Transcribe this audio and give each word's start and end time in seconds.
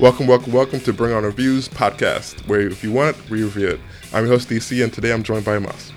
Welcome, 0.00 0.28
welcome, 0.28 0.52
welcome 0.52 0.78
to 0.82 0.92
Bring 0.92 1.12
On 1.12 1.24
Reviews 1.24 1.68
podcast, 1.68 2.46
where 2.46 2.60
if 2.60 2.84
you 2.84 2.92
want 2.92 3.16
we 3.28 3.42
review 3.42 3.66
it. 3.66 3.80
I'm 4.12 4.26
your 4.26 4.34
host 4.34 4.48
DC, 4.48 4.80
and 4.84 4.92
today 4.92 5.12
I'm 5.12 5.24
joined 5.24 5.44
by 5.44 5.58
Moss. 5.58 5.92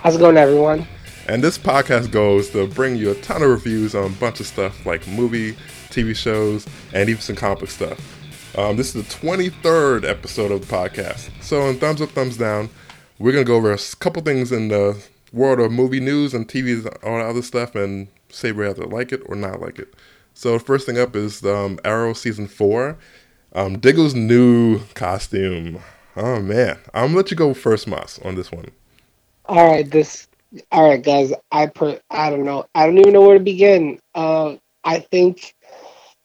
How's 0.00 0.16
it 0.16 0.18
going, 0.18 0.36
everyone? 0.36 0.88
And 1.28 1.40
this 1.40 1.56
podcast 1.56 2.10
goes 2.10 2.50
to 2.50 2.66
bring 2.66 2.96
you 2.96 3.12
a 3.12 3.14
ton 3.14 3.44
of 3.44 3.50
reviews 3.50 3.94
on 3.94 4.06
a 4.06 4.14
bunch 4.16 4.40
of 4.40 4.48
stuff 4.48 4.84
like 4.84 5.06
movie, 5.06 5.52
TV 5.90 6.16
shows, 6.16 6.66
and 6.92 7.08
even 7.08 7.22
some 7.22 7.36
comic 7.36 7.70
stuff. 7.70 8.58
Um, 8.58 8.76
this 8.76 8.96
is 8.96 9.06
the 9.06 9.14
23rd 9.14 10.04
episode 10.04 10.50
of 10.50 10.66
the 10.66 10.74
podcast. 10.74 11.30
So, 11.40 11.62
in 11.68 11.78
thumbs 11.78 12.02
up, 12.02 12.10
thumbs 12.10 12.36
down, 12.36 12.70
we're 13.20 13.30
gonna 13.30 13.44
go 13.44 13.54
over 13.54 13.72
a 13.72 13.78
couple 14.00 14.20
things 14.22 14.50
in 14.50 14.66
the 14.66 15.00
world 15.32 15.60
of 15.60 15.70
movie 15.70 16.00
news 16.00 16.34
and 16.34 16.48
TV 16.48 16.84
and 16.84 16.88
all 17.04 17.18
that 17.18 17.26
other 17.26 17.42
stuff, 17.42 17.76
and 17.76 18.08
say 18.30 18.50
whether 18.50 18.84
like 18.84 19.12
it 19.12 19.22
or 19.26 19.36
not 19.36 19.60
like 19.60 19.78
it. 19.78 19.94
So, 20.36 20.58
first 20.58 20.84
thing 20.84 20.98
up 20.98 21.16
is 21.16 21.42
um, 21.46 21.80
Arrow 21.82 22.12
season 22.12 22.46
four. 22.46 22.98
Um, 23.54 23.78
Diggle's 23.78 24.14
new 24.14 24.80
costume. 24.92 25.80
Oh 26.14 26.42
man, 26.42 26.78
I'm 26.92 27.06
gonna 27.06 27.16
let 27.16 27.30
you 27.30 27.38
go 27.38 27.54
first, 27.54 27.86
Moss, 27.86 28.18
on 28.22 28.34
this 28.34 28.52
one. 28.52 28.66
All 29.46 29.66
right, 29.66 29.90
this. 29.90 30.28
All 30.70 30.90
right, 30.90 31.02
guys. 31.02 31.32
I 31.52 31.68
put. 31.68 32.02
I 32.10 32.28
don't 32.28 32.44
know. 32.44 32.66
I 32.74 32.84
don't 32.84 32.98
even 32.98 33.14
know 33.14 33.22
where 33.22 33.38
to 33.38 33.42
begin. 33.42 33.98
Uh, 34.14 34.56
I 34.84 34.98
think. 34.98 35.54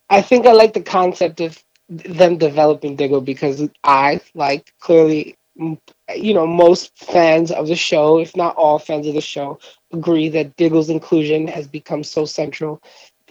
I 0.10 0.22
think 0.22 0.46
I 0.46 0.52
like 0.52 0.74
the 0.74 0.82
concept 0.82 1.40
of 1.40 1.64
them 1.88 2.38
developing 2.38 2.98
Diggle 2.98 3.22
because 3.22 3.66
I 3.86 4.20
like 4.34 4.74
clearly, 4.82 5.38
you 5.56 6.34
know, 6.34 6.46
most 6.46 6.92
fans 6.98 7.50
of 7.50 7.70
the 7.70 7.78
show, 7.78 8.20
if 8.20 8.36
not 8.36 8.58
all 8.58 8.78
fans 8.78 9.08
of 9.08 9.14
the 9.14 9.22
show, 9.22 9.58
agree 9.94 10.28
that 10.28 10.58
Diggle's 10.58 10.90
inclusion 10.90 11.48
has 11.48 11.66
become 11.66 12.04
so 12.04 12.26
central 12.26 12.82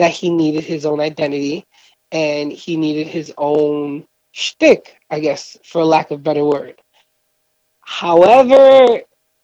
that 0.01 0.13
he 0.13 0.31
needed 0.31 0.65
his 0.65 0.87
own 0.87 0.99
identity 0.99 1.67
and 2.11 2.51
he 2.51 2.75
needed 2.75 3.07
his 3.07 3.31
own 3.37 4.09
shtick, 4.33 4.97
I 5.11 5.21
guess, 5.21 5.59
for 5.63 5.85
lack 5.85 6.11
of 6.11 6.23
better 6.25 6.43
word. 6.43 6.81
However, 7.83 9.03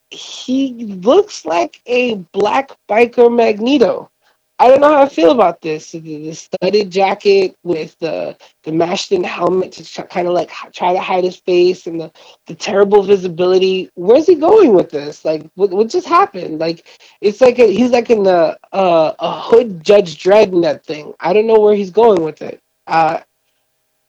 he 0.08 0.72
looks 1.04 1.44
like 1.44 1.82
a 1.84 2.14
black 2.32 2.70
biker 2.88 3.30
Magneto. 3.30 4.10
I 4.58 4.68
don't 4.68 4.80
know 4.80 4.88
how 4.88 5.02
I 5.02 5.08
feel 5.08 5.32
about 5.32 5.60
this. 5.60 5.92
The, 5.92 6.00
the 6.00 6.32
studded 6.32 6.90
jacket 6.90 7.58
with 7.62 7.98
the 7.98 8.36
the 8.62 8.72
mashed 8.72 9.12
in 9.12 9.22
helmet 9.22 9.72
to 9.72 10.02
kind 10.04 10.26
of 10.26 10.32
like 10.32 10.50
try 10.72 10.94
to 10.94 10.98
hide 10.98 11.24
his 11.24 11.36
face 11.36 11.86
and 11.86 12.00
the, 12.00 12.12
the 12.46 12.54
terrible 12.54 13.02
visibility. 13.02 13.90
Where's 13.94 14.26
he 14.26 14.34
going 14.34 14.72
with 14.72 14.90
this? 14.90 15.24
Like, 15.26 15.46
what, 15.56 15.70
what 15.70 15.88
just 15.88 16.06
happened? 16.06 16.58
Like, 16.58 16.86
it's 17.20 17.42
like 17.42 17.58
a, 17.58 17.66
he's 17.66 17.90
like 17.90 18.08
in 18.08 18.22
the 18.22 18.58
uh, 18.72 19.12
a 19.18 19.40
hood 19.40 19.84
Judge 19.84 20.22
Dredd 20.22 20.62
that 20.62 20.86
thing. 20.86 21.12
I 21.20 21.34
don't 21.34 21.46
know 21.46 21.60
where 21.60 21.74
he's 21.74 21.90
going 21.90 22.22
with 22.22 22.40
it. 22.40 22.62
Uh, 22.86 23.20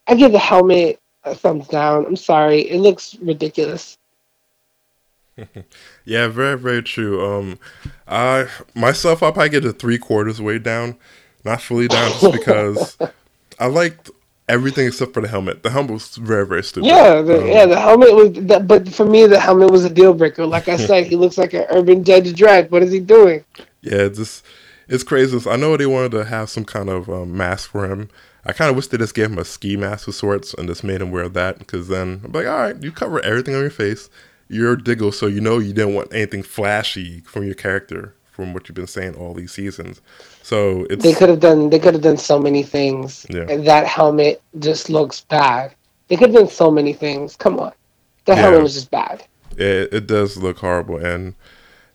I 0.08 0.16
give 0.16 0.32
the 0.32 0.40
helmet 0.40 1.02
a 1.26 1.36
thumbs 1.36 1.68
down. 1.68 2.06
I'm 2.06 2.16
sorry, 2.16 2.62
it 2.62 2.80
looks 2.80 3.16
ridiculous. 3.16 3.98
yeah, 6.08 6.28
very 6.30 6.58
very 6.58 6.82
true. 6.82 7.24
Um, 7.24 7.60
I 8.08 8.48
myself 8.74 9.22
I'll 9.22 9.34
probably 9.34 9.50
get 9.50 9.62
to 9.64 9.74
three 9.74 9.98
quarters 9.98 10.42
way 10.42 10.58
down, 10.58 10.96
not 11.44 11.62
fully 11.62 11.90
down, 11.90 12.12
just 12.12 12.32
because 12.32 12.98
I 13.60 13.66
liked 13.66 14.10
everything 14.48 14.88
except 14.88 15.14
for 15.14 15.22
the 15.22 15.28
helmet. 15.28 15.64
The 15.64 15.70
helmet 15.70 15.92
was 15.92 16.16
very 16.16 16.48
very 16.48 16.64
stupid. 16.64 16.88
Yeah, 16.88 17.22
the, 17.22 17.42
um, 17.42 17.48
yeah, 17.48 17.66
the 17.66 17.80
helmet 17.80 18.16
was. 18.16 18.32
The, 18.32 18.62
but 18.62 18.88
for 18.88 19.06
me, 19.06 19.28
the 19.28 19.38
helmet 19.38 19.70
was 19.70 19.84
a 19.84 19.90
deal 19.90 20.14
breaker. 20.14 20.46
Like 20.46 20.70
I 20.70 20.78
said, 20.88 21.08
he 21.08 21.18
looks 21.18 21.38
like 21.38 21.54
an 21.54 21.66
urban 21.70 22.06
Judge 22.06 22.34
Dredd. 22.34 22.72
What 22.72 22.84
is 22.84 22.92
he 22.94 23.02
doing? 23.02 23.44
Yeah, 23.82 24.08
just 24.08 24.46
it's 24.88 25.04
crazy. 25.04 25.38
I 25.50 25.58
know 25.58 25.76
they 25.76 25.88
wanted 25.88 26.12
to 26.12 26.24
have 26.24 26.50
some 26.50 26.64
kind 26.64 26.88
of 26.88 27.10
um, 27.10 27.36
mask 27.36 27.72
for 27.72 27.86
him. 27.86 28.10
I 28.46 28.54
kind 28.54 28.70
of 28.70 28.78
wish 28.78 28.88
they 28.88 28.98
just 28.98 29.14
gave 29.14 29.30
him 29.30 29.40
a 29.40 29.44
ski 29.44 29.76
mask 29.76 30.08
of 30.08 30.16
sorts 30.16 30.54
and 30.54 30.70
just 30.70 30.86
made 30.86 31.02
him 31.02 31.12
wear 31.12 31.28
that 31.28 31.60
because 31.60 31.90
then 31.90 32.22
I'm 32.24 32.32
like, 32.32 32.48
all 32.48 32.60
right, 32.60 32.82
you 32.82 32.94
cover 32.94 33.20
everything 33.20 33.56
on 33.56 33.60
your 33.60 33.70
face 33.70 34.10
you're 34.50 34.76
Diggle, 34.76 35.12
so 35.12 35.28
you 35.28 35.42
know 35.42 35.60
you 35.60 35.74
didn't 35.74 35.96
want 35.96 36.14
anything 36.14 36.44
flashy 36.44 37.22
from 37.22 37.44
your 37.44 37.56
character 37.56 38.14
from 38.38 38.54
what 38.54 38.70
you've 38.70 38.76
been 38.76 38.86
saying 38.86 39.16
all 39.16 39.34
these 39.34 39.52
seasons. 39.52 40.00
So 40.44 40.86
it's 40.92 41.04
they 41.04 41.14
could 41.14 41.28
have 41.28 41.40
done 41.40 41.70
they 41.70 41.80
could 41.80 41.96
have 41.96 42.04
done 42.04 42.18
so 42.18 42.40
many 42.40 42.64
things. 42.64 43.26
Yeah. 43.30 43.46
And 43.50 43.66
that 43.66 43.88
helmet 43.88 44.42
just 44.60 44.90
looks 44.90 45.22
bad. 45.22 45.74
They 46.08 46.16
could 46.16 46.30
have 46.30 46.36
done 46.36 46.50
so 46.50 46.72
many 46.72 46.94
things. 46.94 47.36
Come 47.36 47.60
on, 47.60 47.74
the 48.26 48.34
yeah. 48.34 48.42
helmet 48.42 48.62
was 48.62 48.76
just 48.76 48.92
bad. 48.92 49.26
It 49.58 49.94
it 49.94 50.08
does 50.08 50.38
look 50.38 50.60
horrible, 50.60 50.98
and 50.98 51.34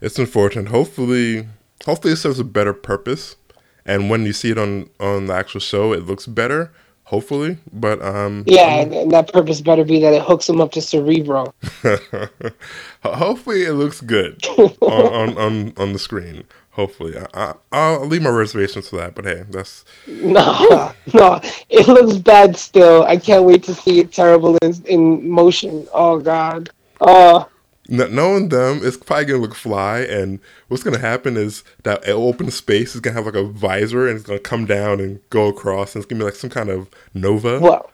it's 0.01 0.19
unfortunate. 0.19 0.69
Hopefully, 0.69 1.47
hopefully 1.87 2.15
it 2.15 2.17
serves 2.17 2.41
a 2.41 2.45
better 2.45 2.75
purpose. 2.75 3.37
And 3.85 4.11
when 4.11 4.27
you 4.27 4.33
see 4.33 4.51
it 4.51 4.59
on 4.59 4.91
on 5.01 5.27
the 5.27 5.35
actual 5.35 5.61
show, 5.61 5.93
it 5.93 6.05
looks 6.05 6.27
better 6.27 6.73
hopefully. 7.05 7.59
But 7.73 8.03
um, 8.03 8.45
yeah, 8.47 8.83
um, 8.83 8.93
and 8.93 9.11
that 9.13 9.33
purpose 9.33 9.61
better 9.61 9.85
be 9.85 10.01
that 10.01 10.13
it 10.13 10.23
hooks 10.23 10.47
them 10.47 10.61
up 10.61 10.73
to 10.73 10.83
Cerebro. 10.83 11.55
hopefully, 13.05 13.65
it 13.65 13.75
looks 13.75 14.01
good 14.01 14.45
on, 14.59 14.75
on, 14.81 15.39
on 15.39 15.73
on 15.77 15.93
the 15.93 15.99
screen. 15.99 16.45
Hopefully, 16.71 17.15
I, 17.35 17.55
I 17.71 17.97
will 17.99 18.07
leave 18.07 18.23
my 18.23 18.31
reservations 18.31 18.89
for 18.89 18.97
that. 18.97 19.15
But 19.15 19.27
hey, 19.27 19.45
that's 19.51 19.85
no, 20.07 20.93
no. 21.15 21.41
It 21.69 21.87
looks 21.87 22.17
bad 22.17 22.57
still. 22.57 23.05
I 23.05 23.17
can't 23.17 23.45
wait 23.45 23.63
to 23.65 23.75
see 23.75 24.01
it 24.01 24.13
terrible 24.13 24.57
in, 24.59 24.75
in 24.87 25.31
motion. 25.31 25.87
Oh 25.93 26.19
God. 26.19 26.71
Oh 27.01 27.49
knowing 27.89 28.49
them, 28.49 28.81
it's 28.83 28.97
probably 28.97 29.25
gonna 29.27 29.41
look 29.41 29.55
fly, 29.55 30.01
and 30.01 30.41
what's 30.69 30.83
gonna 30.83 30.99
happen 30.99 31.37
is 31.37 31.65
that 31.83 32.07
open 32.09 32.51
space 32.51 32.95
is 32.95 33.01
gonna 33.01 33.15
have 33.15 33.27
like 33.27 33.35
a 33.35 33.45
visor, 33.45 34.09
and 34.09 34.17
it's 34.17 34.27
gonna 34.27 34.39
come 34.39 34.67
down 34.67 35.01
and 35.01 35.21
go 35.31 35.49
across, 35.49 35.95
and 35.95 36.03
it's 36.03 36.11
gonna 36.11 36.21
be 36.21 36.25
like 36.25 36.35
some 36.35 36.51
kind 36.51 36.69
of 36.69 36.89
nova. 37.15 37.59
Well, 37.59 37.91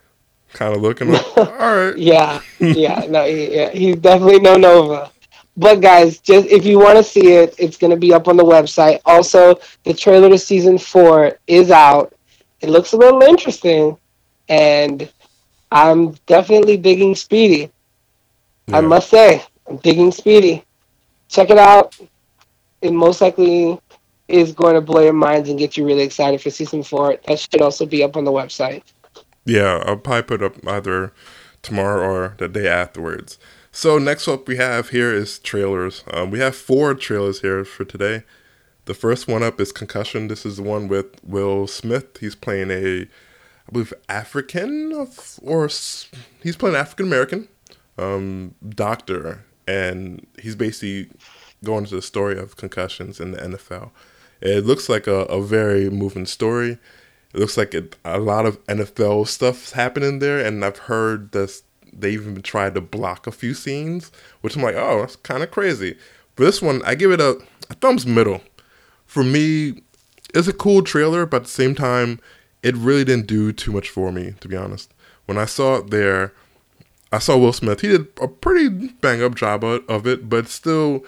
kind 0.52 0.74
of 0.74 0.82
looking. 0.82 1.12
Like, 1.12 1.24
all 1.36 1.46
right. 1.46 1.96
Yeah, 1.96 2.40
yeah, 2.58 3.06
no, 3.08 3.24
yeah, 3.24 3.70
he's 3.70 3.96
definitely 3.96 4.40
no 4.40 4.56
nova. 4.56 5.10
But 5.56 5.80
guys, 5.80 6.20
just 6.20 6.46
if 6.46 6.64
you 6.64 6.78
want 6.78 6.98
to 6.98 7.02
see 7.04 7.32
it, 7.32 7.54
it's 7.58 7.76
gonna 7.76 7.96
be 7.96 8.12
up 8.12 8.28
on 8.28 8.36
the 8.36 8.44
website. 8.44 9.00
Also, 9.04 9.58
the 9.84 9.94
trailer 9.94 10.28
to 10.28 10.38
season 10.38 10.78
four 10.78 11.38
is 11.46 11.70
out. 11.70 12.14
It 12.60 12.68
looks 12.68 12.92
a 12.92 12.96
little 12.96 13.22
interesting, 13.22 13.96
and 14.48 15.10
I'm 15.72 16.12
definitely 16.26 16.76
digging 16.76 17.14
Speedy. 17.14 17.70
Yeah. 18.68 18.78
I 18.78 18.80
must 18.82 19.10
say, 19.10 19.42
digging 19.82 20.12
Speedy. 20.12 20.64
Check 21.28 21.50
it 21.50 21.58
out. 21.58 21.98
It 22.80 22.92
most 22.92 23.20
likely 23.20 23.80
is 24.28 24.52
going 24.52 24.74
to 24.74 24.80
blow 24.80 25.02
your 25.02 25.12
minds 25.12 25.48
and 25.48 25.58
get 25.58 25.76
you 25.76 25.84
really 25.84 26.02
excited 26.02 26.40
for 26.40 26.50
season 26.50 26.82
four. 26.82 27.16
That 27.26 27.38
should 27.38 27.62
also 27.62 27.86
be 27.86 28.02
up 28.02 28.16
on 28.16 28.24
the 28.24 28.32
website. 28.32 28.82
Yeah, 29.44 29.82
I'll 29.86 29.96
probably 29.96 30.22
put 30.22 30.42
up 30.42 30.66
either 30.66 31.12
tomorrow 31.62 32.06
or 32.06 32.34
the 32.38 32.48
day 32.48 32.68
afterwards. 32.68 33.38
So 33.72 33.98
next 33.98 34.28
up 34.28 34.46
we 34.46 34.56
have 34.56 34.90
here 34.90 35.12
is 35.12 35.38
trailers. 35.38 36.04
Um, 36.12 36.30
we 36.30 36.40
have 36.40 36.56
four 36.56 36.94
trailers 36.94 37.40
here 37.40 37.64
for 37.64 37.84
today. 37.84 38.24
The 38.84 38.94
first 38.94 39.28
one 39.28 39.42
up 39.42 39.60
is 39.60 39.72
Concussion. 39.72 40.28
This 40.28 40.44
is 40.46 40.56
the 40.56 40.62
one 40.62 40.88
with 40.88 41.22
Will 41.22 41.66
Smith. 41.66 42.18
He's 42.18 42.34
playing 42.34 42.70
a, 42.70 43.02
I 43.02 43.72
believe, 43.72 43.92
African 44.08 44.92
or 45.42 45.68
he's 46.42 46.56
playing 46.56 46.76
African 46.76 47.06
American 47.06 47.48
um, 47.98 48.54
doctor 48.68 49.44
and 49.68 50.26
he's 50.40 50.56
basically 50.56 51.10
going 51.62 51.84
into 51.84 51.96
the 51.96 52.02
story 52.02 52.38
of 52.38 52.56
concussions 52.56 53.20
in 53.20 53.32
the 53.32 53.38
NFL. 53.38 53.90
It 54.40 54.64
looks 54.64 54.88
like 54.88 55.06
a, 55.06 55.24
a 55.26 55.42
very 55.42 55.90
moving 55.90 56.24
story. 56.24 56.78
It 57.34 57.40
looks 57.40 57.58
like 57.58 57.74
it, 57.74 57.96
a 58.04 58.18
lot 58.18 58.46
of 58.46 58.64
NFL 58.66 59.28
stuff's 59.28 59.72
happening 59.72 60.20
there, 60.20 60.44
and 60.44 60.64
I've 60.64 60.78
heard 60.78 61.32
that 61.32 61.60
they 61.92 62.12
even 62.12 62.40
tried 62.40 62.74
to 62.76 62.80
block 62.80 63.26
a 63.26 63.32
few 63.32 63.52
scenes, 63.52 64.10
which 64.40 64.56
I'm 64.56 64.62
like, 64.62 64.76
oh, 64.76 65.00
that's 65.00 65.16
kind 65.16 65.42
of 65.42 65.50
crazy. 65.50 65.98
For 66.36 66.44
this 66.44 66.62
one, 66.62 66.80
I 66.86 66.94
give 66.94 67.10
it 67.10 67.20
a, 67.20 67.38
a 67.68 67.74
thumbs 67.74 68.06
middle. 68.06 68.40
For 69.04 69.22
me, 69.22 69.82
it's 70.34 70.48
a 70.48 70.52
cool 70.54 70.82
trailer, 70.82 71.26
but 71.26 71.38
at 71.38 71.42
the 71.44 71.50
same 71.50 71.74
time, 71.74 72.20
it 72.62 72.74
really 72.74 73.04
didn't 73.04 73.26
do 73.26 73.52
too 73.52 73.72
much 73.72 73.90
for 73.90 74.12
me, 74.12 74.34
to 74.40 74.48
be 74.48 74.56
honest. 74.56 74.94
When 75.26 75.36
I 75.36 75.44
saw 75.44 75.76
it 75.76 75.90
there, 75.90 76.32
I 77.12 77.18
saw 77.18 77.36
Will 77.38 77.52
Smith. 77.52 77.80
He 77.80 77.88
did 77.88 78.06
a 78.20 78.28
pretty 78.28 78.68
bang 78.68 79.22
up 79.22 79.34
job 79.34 79.64
of 79.64 80.06
it, 80.06 80.28
but 80.28 80.48
still, 80.48 81.04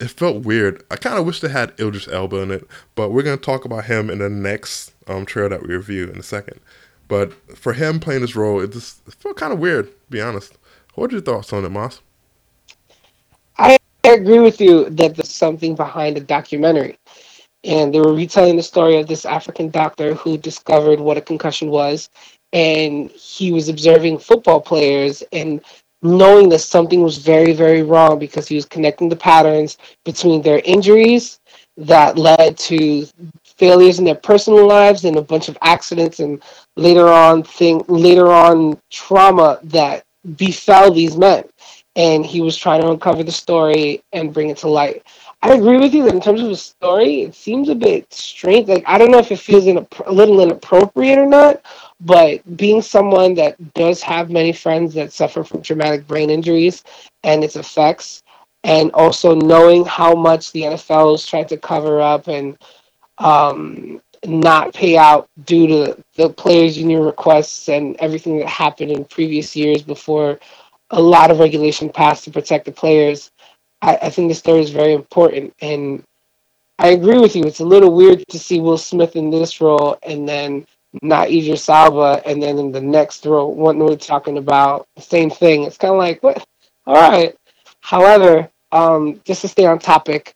it 0.00 0.10
felt 0.10 0.44
weird. 0.44 0.82
I 0.90 0.96
kind 0.96 1.18
of 1.18 1.26
wish 1.26 1.40
they 1.40 1.48
had 1.48 1.72
Idris 1.78 2.08
Elba 2.08 2.38
in 2.38 2.50
it, 2.50 2.66
but 2.94 3.10
we're 3.10 3.22
gonna 3.22 3.36
talk 3.36 3.64
about 3.64 3.84
him 3.84 4.10
in 4.10 4.18
the 4.18 4.28
next 4.28 4.92
um, 5.06 5.24
trailer 5.26 5.50
that 5.50 5.62
we 5.66 5.74
review 5.74 6.10
in 6.10 6.18
a 6.18 6.22
second. 6.22 6.60
But 7.06 7.32
for 7.56 7.72
him 7.72 8.00
playing 8.00 8.22
this 8.22 8.36
role, 8.36 8.60
it 8.60 8.72
just 8.72 9.06
it 9.06 9.14
felt 9.14 9.36
kind 9.36 9.52
of 9.52 9.58
weird. 9.60 9.86
To 9.86 10.10
be 10.10 10.20
honest, 10.20 10.58
what 10.94 11.10
are 11.10 11.14
your 11.14 11.22
thoughts 11.22 11.52
on 11.52 11.64
it, 11.64 11.70
Moss? 11.70 12.00
I 13.58 13.78
agree 14.04 14.40
with 14.40 14.60
you 14.60 14.90
that 14.90 15.16
there's 15.16 15.30
something 15.32 15.74
behind 15.76 16.16
the 16.16 16.20
documentary, 16.20 16.98
and 17.64 17.94
they 17.94 18.00
were 18.00 18.14
retelling 18.14 18.56
the 18.56 18.62
story 18.62 18.98
of 18.98 19.06
this 19.06 19.24
African 19.24 19.70
doctor 19.70 20.14
who 20.14 20.36
discovered 20.36 21.00
what 21.00 21.16
a 21.16 21.20
concussion 21.20 21.70
was 21.70 22.10
and 22.52 23.10
he 23.10 23.52
was 23.52 23.68
observing 23.68 24.18
football 24.18 24.60
players 24.60 25.22
and 25.32 25.60
knowing 26.02 26.48
that 26.48 26.60
something 26.60 27.02
was 27.02 27.18
very 27.18 27.52
very 27.52 27.82
wrong 27.82 28.18
because 28.18 28.48
he 28.48 28.54
was 28.54 28.64
connecting 28.64 29.08
the 29.08 29.16
patterns 29.16 29.78
between 30.04 30.42
their 30.42 30.60
injuries 30.64 31.40
that 31.76 32.18
led 32.18 32.56
to 32.58 33.06
failures 33.44 33.98
in 33.98 34.04
their 34.04 34.14
personal 34.14 34.66
lives 34.66 35.04
and 35.04 35.16
a 35.16 35.22
bunch 35.22 35.48
of 35.48 35.58
accidents 35.62 36.20
and 36.20 36.42
later 36.76 37.08
on 37.08 37.42
thing 37.42 37.82
later 37.88 38.32
on 38.32 38.80
trauma 38.90 39.58
that 39.64 40.04
befell 40.36 40.92
these 40.92 41.16
men. 41.16 41.44
And 41.96 42.24
he 42.24 42.40
was 42.40 42.56
trying 42.56 42.82
to 42.82 42.90
uncover 42.90 43.24
the 43.24 43.32
story 43.32 44.02
and 44.12 44.32
bring 44.32 44.50
it 44.50 44.56
to 44.58 44.68
light. 44.68 45.02
I 45.42 45.54
agree 45.54 45.78
with 45.78 45.94
you 45.94 46.04
that 46.04 46.14
in 46.14 46.20
terms 46.20 46.40
of 46.40 46.48
the 46.48 46.56
story 46.56 47.22
it 47.22 47.34
seems 47.34 47.68
a 47.68 47.74
bit 47.74 48.12
strange. 48.12 48.68
Like 48.68 48.84
i 48.86 48.98
don't 48.98 49.10
know 49.10 49.18
if 49.18 49.32
it 49.32 49.38
feels 49.40 49.66
in 49.66 49.78
a 50.06 50.12
little 50.12 50.40
inappropriate 50.40 51.18
or 51.18 51.26
not 51.26 51.62
but 52.00 52.56
being 52.56 52.82
someone 52.82 53.34
that 53.34 53.56
does 53.74 54.02
have 54.02 54.30
many 54.30 54.52
friends 54.52 54.94
that 54.94 55.12
suffer 55.12 55.42
from 55.42 55.62
traumatic 55.62 56.06
brain 56.06 56.30
injuries 56.30 56.84
and 57.24 57.42
its 57.42 57.56
effects 57.56 58.22
and 58.64 58.90
also 58.92 59.34
knowing 59.34 59.84
how 59.84 60.14
much 60.14 60.52
the 60.52 60.62
nfl 60.62 61.14
is 61.14 61.26
trying 61.26 61.46
to 61.46 61.56
cover 61.56 62.00
up 62.00 62.28
and 62.28 62.56
um, 63.18 64.00
not 64.26 64.74
pay 64.74 64.96
out 64.96 65.28
due 65.44 65.66
to 65.66 66.04
the 66.16 66.30
players' 66.30 66.78
union 66.78 67.02
requests 67.02 67.68
and 67.68 67.96
everything 67.96 68.38
that 68.38 68.48
happened 68.48 68.90
in 68.90 69.04
previous 69.04 69.54
years 69.54 69.82
before 69.82 70.38
a 70.90 71.00
lot 71.00 71.30
of 71.30 71.38
regulation 71.38 71.88
passed 71.88 72.24
to 72.24 72.30
protect 72.30 72.64
the 72.64 72.72
players. 72.72 73.30
I, 73.82 73.96
I 74.02 74.10
think 74.10 74.28
the 74.28 74.34
story 74.34 74.60
is 74.60 74.70
very 74.70 74.94
important, 74.94 75.54
and 75.60 76.02
I 76.78 76.88
agree 76.88 77.18
with 77.18 77.36
you. 77.36 77.44
It's 77.44 77.60
a 77.60 77.64
little 77.64 77.94
weird 77.94 78.24
to 78.28 78.38
see 78.38 78.60
Will 78.60 78.78
Smith 78.78 79.16
in 79.16 79.30
this 79.30 79.60
role 79.60 79.96
and 80.02 80.28
then 80.28 80.66
not 81.02 81.30
Idris 81.30 81.68
Elba, 81.68 82.22
and 82.26 82.42
then 82.42 82.58
in 82.58 82.72
the 82.72 82.80
next 82.80 83.26
role, 83.26 83.54
when 83.54 83.78
we're 83.78 83.96
talking 83.96 84.38
about 84.38 84.86
the 84.96 85.02
same 85.02 85.30
thing. 85.30 85.64
It's 85.64 85.76
kind 85.76 85.92
of 85.92 85.98
like, 85.98 86.22
what? 86.22 86.46
All 86.86 86.94
right. 86.94 87.36
However, 87.80 88.50
um, 88.72 89.20
just 89.24 89.42
to 89.42 89.48
stay 89.48 89.66
on 89.66 89.78
topic, 89.78 90.34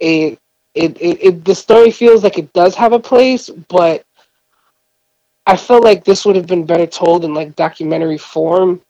it 0.00 0.38
it, 0.74 1.00
it, 1.00 1.22
it 1.22 1.44
the 1.44 1.54
story 1.54 1.90
feels 1.90 2.24
like 2.24 2.38
it 2.38 2.52
does 2.52 2.74
have 2.74 2.92
a 2.92 2.98
place, 3.00 3.50
but 3.50 4.04
I 5.46 5.56
felt 5.56 5.84
like 5.84 6.04
this 6.04 6.24
would 6.24 6.36
have 6.36 6.46
been 6.46 6.64
better 6.66 6.86
told 6.86 7.24
in 7.24 7.34
like 7.34 7.56
documentary 7.56 8.18
form 8.18 8.80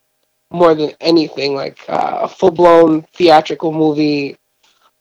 more 0.51 0.75
than 0.75 0.91
anything, 1.01 1.55
like 1.55 1.83
uh, 1.89 2.19
a 2.23 2.27
full 2.27 2.51
blown 2.51 3.03
theatrical 3.13 3.73
movie. 3.73 4.37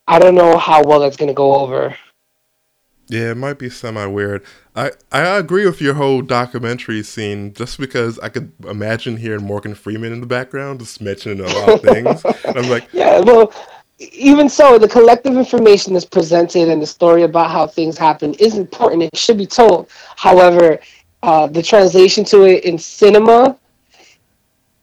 I 0.09 0.19
don't 0.19 0.35
know 0.35 0.59
how 0.59 0.83
well 0.85 1.00
that's 1.00 1.17
gonna 1.17 1.35
go 1.35 1.55
over. 1.56 1.97
Yeah, 3.08 3.32
it 3.32 3.37
might 3.37 3.58
be 3.58 3.69
semi 3.69 4.06
weird. 4.06 4.43
I, 4.75 4.93
I 5.10 5.37
agree 5.37 5.66
with 5.66 5.81
your 5.81 5.94
whole 5.94 6.22
documentary 6.22 7.02
scene 7.02 7.52
just 7.52 7.78
because 7.78 8.19
I 8.20 8.28
could 8.31 8.52
imagine 8.66 9.19
hearing 9.19 9.44
Morgan 9.44 9.75
Freeman 9.75 10.12
in 10.12 10.20
the 10.20 10.26
background 10.26 10.81
just 10.81 11.00
mentioning 11.00 11.40
a 11.40 11.49
lot 11.49 11.69
of 11.69 11.82
things. 11.82 12.25
and 12.44 12.56
I'm 12.58 12.70
like, 12.70 12.88
yeah, 12.93 13.20
well, 13.20 13.52
even 13.99 14.49
so, 14.49 14.78
the 14.78 14.88
collective 14.88 15.37
information 15.37 15.93
that's 15.93 16.04
presented 16.04 16.69
and 16.69 16.81
the 16.81 16.87
story 16.87 17.22
about 17.22 17.50
how 17.50 17.66
things 17.66 17.99
happen 17.99 18.34
is 18.34 18.56
important. 18.56 19.02
It 19.02 19.16
should 19.16 19.38
be 19.38 19.46
told. 19.46 19.90
However, 20.16 20.78
uh, 21.22 21.46
the 21.46 21.62
translation 21.62 22.25
to 22.26 22.43
it 22.43 22.64
in 22.64 22.78
cinema 22.78 23.56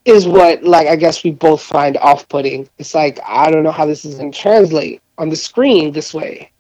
is 0.06 0.28
what, 0.28 0.64
like, 0.64 0.88
I 0.88 0.96
guess 0.96 1.24
we 1.24 1.32
both 1.32 1.62
find 1.62 1.98
off-putting. 1.98 2.70
It's 2.78 2.96
like 2.96 3.20
I 3.26 3.52
don't 3.52 3.64
know 3.64 3.72
how 3.72 3.86
this 3.86 4.06
is 4.06 4.16
going 4.16 4.32
to 4.32 4.40
translate 4.40 5.02
on 5.18 5.30
the 5.30 5.36
screen 5.36 5.92
this 5.92 6.14
way. 6.14 6.52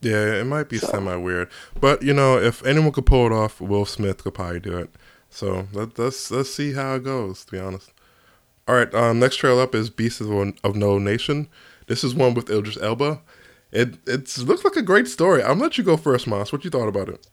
Yeah, 0.00 0.34
it 0.34 0.46
might 0.46 0.68
be 0.68 0.78
so. 0.78 0.88
semi 0.88 1.16
weird, 1.16 1.50
but 1.78 2.02
you 2.02 2.14
know, 2.14 2.38
if 2.38 2.64
anyone 2.64 2.92
could 2.92 3.06
pull 3.06 3.26
it 3.26 3.32
off, 3.32 3.60
Will 3.60 3.84
Smith 3.84 4.24
could 4.24 4.34
probably 4.34 4.60
do 4.60 4.78
it. 4.78 4.90
So 5.28 5.68
let, 5.72 5.98
us 5.98 6.30
let's 6.30 6.52
see 6.52 6.72
how 6.72 6.94
it 6.94 7.04
goes. 7.04 7.44
To 7.44 7.52
be 7.52 7.58
honest. 7.58 7.92
All 8.66 8.76
right, 8.76 8.94
um, 8.94 9.18
next 9.18 9.36
trail 9.36 9.58
up 9.58 9.74
is 9.74 9.90
Beasts 9.90 10.20
of, 10.20 10.30
of 10.30 10.76
No 10.76 10.98
Nation. 10.98 11.48
This 11.86 12.04
is 12.04 12.14
one 12.14 12.34
with 12.34 12.48
Idris 12.48 12.78
Elba. 12.80 13.20
It 13.72 13.98
it 14.06 14.38
looks 14.38 14.64
like 14.64 14.76
a 14.76 14.82
great 14.82 15.08
story. 15.08 15.42
I'm 15.42 15.50
gonna 15.50 15.62
let 15.64 15.78
you 15.78 15.84
go 15.84 15.96
first, 15.96 16.26
Moss. 16.26 16.52
What 16.52 16.64
you 16.64 16.70
thought 16.70 16.88
about 16.88 17.08
it? 17.08 17.26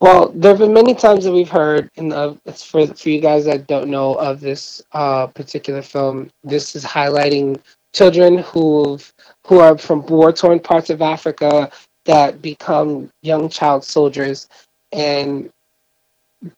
Well, 0.00 0.30
there 0.34 0.50
have 0.50 0.58
been 0.58 0.74
many 0.74 0.94
times 0.94 1.24
that 1.24 1.32
we've 1.32 1.48
heard, 1.48 1.90
and 1.96 2.12
uh, 2.12 2.34
it's 2.44 2.62
for 2.62 2.86
for 2.86 3.08
you 3.08 3.20
guys 3.20 3.46
that 3.46 3.66
don't 3.66 3.88
know 3.88 4.14
of 4.14 4.40
this 4.40 4.82
uh, 4.92 5.26
particular 5.28 5.80
film. 5.80 6.30
This 6.44 6.76
is 6.76 6.84
highlighting 6.84 7.60
children 7.96 8.38
who 8.38 8.98
who 9.46 9.60
are 9.60 9.78
from 9.78 10.06
war 10.06 10.32
torn 10.32 10.60
parts 10.60 10.90
of 10.90 11.02
Africa 11.02 11.70
that 12.06 12.42
become 12.42 13.10
young 13.22 13.48
child 13.48 13.84
soldiers, 13.84 14.48
and 14.92 15.50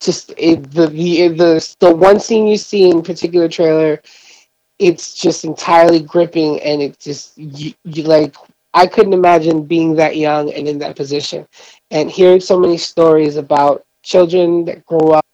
just 0.01 0.33
it, 0.37 0.71
the 0.73 0.89
the 0.89 1.29
the 1.29 1.77
the 1.81 1.95
one 1.95 2.21
scene 2.21 2.47
you 2.47 2.57
see 2.57 2.91
in 2.91 3.03
particular 3.03 3.49
trailer 3.49 4.01
it's 4.79 5.15
just 5.15 5.45
entirely 5.45 6.01
gripping 6.01 6.61
and 6.63 6.83
it 6.83 6.99
just 7.01 7.37
you, 7.39 7.73
you 7.85 8.05
like 8.05 8.37
I 8.75 8.87
couldn't 8.87 9.15
imagine 9.15 9.65
being 9.65 9.95
that 9.97 10.17
young 10.17 10.53
and 10.53 10.69
in 10.69 10.79
that 10.81 10.97
position. 10.97 11.49
And 11.91 12.11
hearing 12.11 12.41
so 12.41 12.59
many 12.61 12.79
stories 12.79 13.37
about 13.37 13.85
children 14.05 14.65
that 14.67 14.85
grow 14.87 15.13
up 15.13 15.27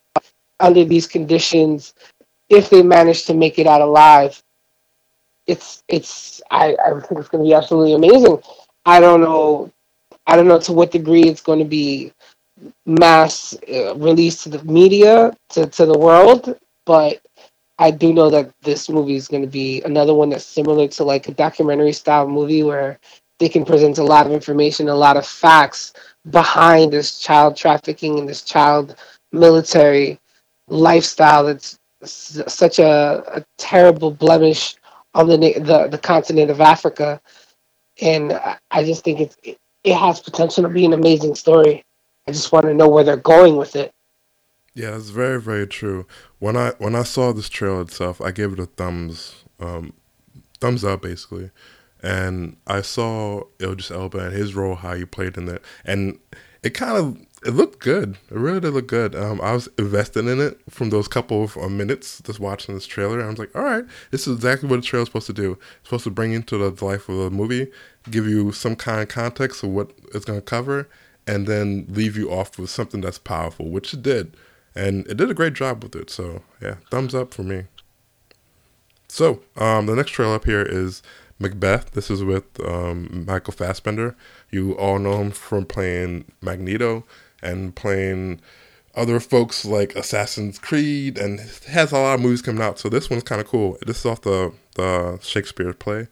under 0.60 0.84
these 0.84 1.06
conditions 1.06 1.94
if 2.48 2.70
they 2.70 2.82
manage 2.82 3.24
to 3.26 3.34
make 3.34 3.58
it 3.58 3.66
out 3.66 3.82
alive 3.82 4.42
it's 5.46 5.82
it's 5.88 6.42
I, 6.50 6.76
I 6.84 6.90
think 7.00 7.20
it's 7.20 7.28
going 7.28 7.44
to 7.44 7.48
be 7.48 7.54
absolutely 7.54 7.94
amazing. 7.94 8.42
I 8.86 9.00
don't 9.00 9.20
know 9.20 9.72
I 10.26 10.36
don't 10.36 10.48
know 10.48 10.60
to 10.60 10.72
what 10.72 10.90
degree 10.90 11.24
it's 11.24 11.42
going 11.42 11.58
to 11.58 11.64
be 11.64 12.12
mass 12.86 13.56
uh, 13.72 13.94
released 13.96 14.44
to 14.44 14.48
the 14.50 14.64
media 14.64 15.36
to, 15.50 15.66
to 15.66 15.86
the 15.86 15.98
world 15.98 16.58
but 16.86 17.20
I 17.78 17.90
do 17.90 18.12
know 18.12 18.30
that 18.30 18.52
this 18.62 18.88
movie 18.88 19.16
is 19.16 19.28
going 19.28 19.42
to 19.42 19.48
be 19.48 19.82
another 19.82 20.14
one 20.14 20.30
that's 20.30 20.44
similar 20.44 20.86
to 20.88 21.04
like 21.04 21.28
a 21.28 21.32
documentary 21.34 21.92
style 21.92 22.28
movie 22.28 22.62
where 22.62 23.00
they 23.40 23.48
can 23.48 23.64
present 23.64 23.98
a 23.98 24.04
lot 24.04 24.26
of 24.26 24.32
information, 24.32 24.88
a 24.88 24.94
lot 24.94 25.16
of 25.16 25.26
facts 25.26 25.92
behind 26.30 26.92
this 26.92 27.18
child 27.18 27.56
trafficking 27.56 28.18
and 28.18 28.28
this 28.28 28.42
child 28.42 28.96
military 29.32 30.20
lifestyle. 30.68 31.44
That's 31.44 31.78
such 32.06 32.78
a, 32.78 33.24
a 33.34 33.44
terrible 33.58 34.10
blemish 34.12 34.76
on 35.14 35.28
the, 35.28 35.36
the 35.36 35.88
the 35.90 35.98
continent 35.98 36.50
of 36.50 36.60
Africa. 36.60 37.20
And 38.00 38.38
I 38.70 38.84
just 38.84 39.04
think 39.04 39.20
it's, 39.20 39.36
it, 39.42 39.58
it 39.84 39.94
has 39.94 40.20
potential 40.20 40.64
to 40.64 40.68
be 40.68 40.84
an 40.84 40.92
amazing 40.92 41.36
story. 41.36 41.84
I 42.26 42.32
just 42.32 42.50
want 42.52 42.66
to 42.66 42.74
know 42.74 42.88
where 42.88 43.04
they're 43.04 43.16
going 43.16 43.56
with 43.56 43.76
it. 43.76 43.92
Yeah, 44.74 44.96
it's 44.96 45.10
very 45.10 45.40
very 45.40 45.66
true. 45.68 46.06
When 46.40 46.56
I 46.56 46.72
when 46.78 46.96
I 46.96 47.04
saw 47.04 47.32
this 47.32 47.48
trailer 47.48 47.82
itself, 47.82 48.20
I 48.20 48.32
gave 48.32 48.52
it 48.52 48.58
a 48.58 48.66
thumbs 48.66 49.44
um, 49.60 49.92
thumbs 50.60 50.84
up 50.84 51.02
basically, 51.02 51.50
and 52.02 52.56
I 52.66 52.80
saw 52.80 53.44
Idris 53.60 53.92
Elba 53.92 54.18
and 54.18 54.32
his 54.32 54.54
role, 54.54 54.74
how 54.74 54.94
he 54.94 55.04
played 55.04 55.36
in 55.36 55.48
it, 55.48 55.62
and 55.84 56.18
it 56.64 56.70
kind 56.70 56.96
of 56.96 57.18
it 57.44 57.50
looked 57.50 57.80
good. 57.80 58.18
It 58.30 58.36
really 58.36 58.60
did 58.60 58.74
look 58.74 58.86
good. 58.86 59.14
Um, 59.14 59.40
I 59.40 59.52
was 59.52 59.68
invested 59.78 60.26
in 60.26 60.40
it 60.40 60.60
from 60.70 60.90
those 60.90 61.08
couple 61.08 61.44
of 61.44 61.56
uh, 61.56 61.68
minutes 61.68 62.22
just 62.24 62.40
watching 62.40 62.74
this 62.74 62.86
trailer. 62.86 63.22
I 63.22 63.28
was 63.28 63.38
like, 63.38 63.54
all 63.54 63.62
right, 63.62 63.84
this 64.10 64.26
is 64.26 64.36
exactly 64.36 64.68
what 64.68 64.78
a 64.78 64.82
trailer 64.82 65.02
is 65.02 65.08
supposed 65.08 65.26
to 65.26 65.32
do. 65.32 65.52
It's 65.52 65.88
supposed 65.88 66.04
to 66.04 66.10
bring 66.10 66.30
you 66.30 66.36
into 66.36 66.58
the 66.58 66.84
life 66.84 67.08
of 67.08 67.16
the 67.16 67.30
movie, 67.30 67.70
give 68.10 68.26
you 68.26 68.52
some 68.52 68.76
kind 68.76 69.00
of 69.00 69.08
context 69.08 69.62
of 69.62 69.70
what 69.70 69.90
it's 70.14 70.24
going 70.24 70.38
to 70.38 70.44
cover, 70.44 70.88
and 71.26 71.46
then 71.46 71.86
leave 71.88 72.16
you 72.16 72.30
off 72.30 72.58
with 72.58 72.70
something 72.70 73.00
that's 73.00 73.18
powerful, 73.18 73.68
which 73.70 73.94
it 73.94 74.02
did 74.02 74.36
and 74.74 75.06
it 75.06 75.16
did 75.16 75.30
a 75.30 75.34
great 75.34 75.54
job 75.54 75.82
with 75.82 75.94
it. 75.94 76.10
So 76.10 76.42
yeah, 76.60 76.76
thumbs 76.90 77.14
up 77.14 77.32
for 77.32 77.42
me. 77.42 77.64
So 79.08 79.42
um, 79.56 79.86
the 79.86 79.94
next 79.94 80.10
trailer 80.10 80.34
up 80.34 80.44
here 80.44 80.62
is 80.62 81.02
Macbeth. 81.38 81.92
This 81.92 82.10
is 82.10 82.24
with 82.24 82.44
um, 82.64 83.24
Michael 83.26 83.52
Fassbender. 83.52 84.16
You 84.50 84.76
all 84.76 84.98
know 84.98 85.20
him 85.20 85.30
from 85.30 85.66
playing 85.66 86.24
Magneto 86.40 87.04
and 87.44 87.74
playing 87.74 88.40
other 88.94 89.20
folks 89.20 89.64
like 89.64 89.94
Assassin's 89.96 90.58
Creed, 90.58 91.18
and 91.18 91.40
has 91.68 91.92
a 91.92 91.98
lot 91.98 92.14
of 92.14 92.20
movies 92.20 92.42
coming 92.42 92.62
out. 92.62 92.78
So 92.78 92.88
this 92.88 93.10
one's 93.10 93.24
kind 93.24 93.40
of 93.40 93.46
cool. 93.46 93.76
This 93.86 94.00
is 94.00 94.06
off 94.06 94.22
the 94.22 94.52
the 94.76 95.18
Shakespeare 95.22 95.72
play. 95.72 96.08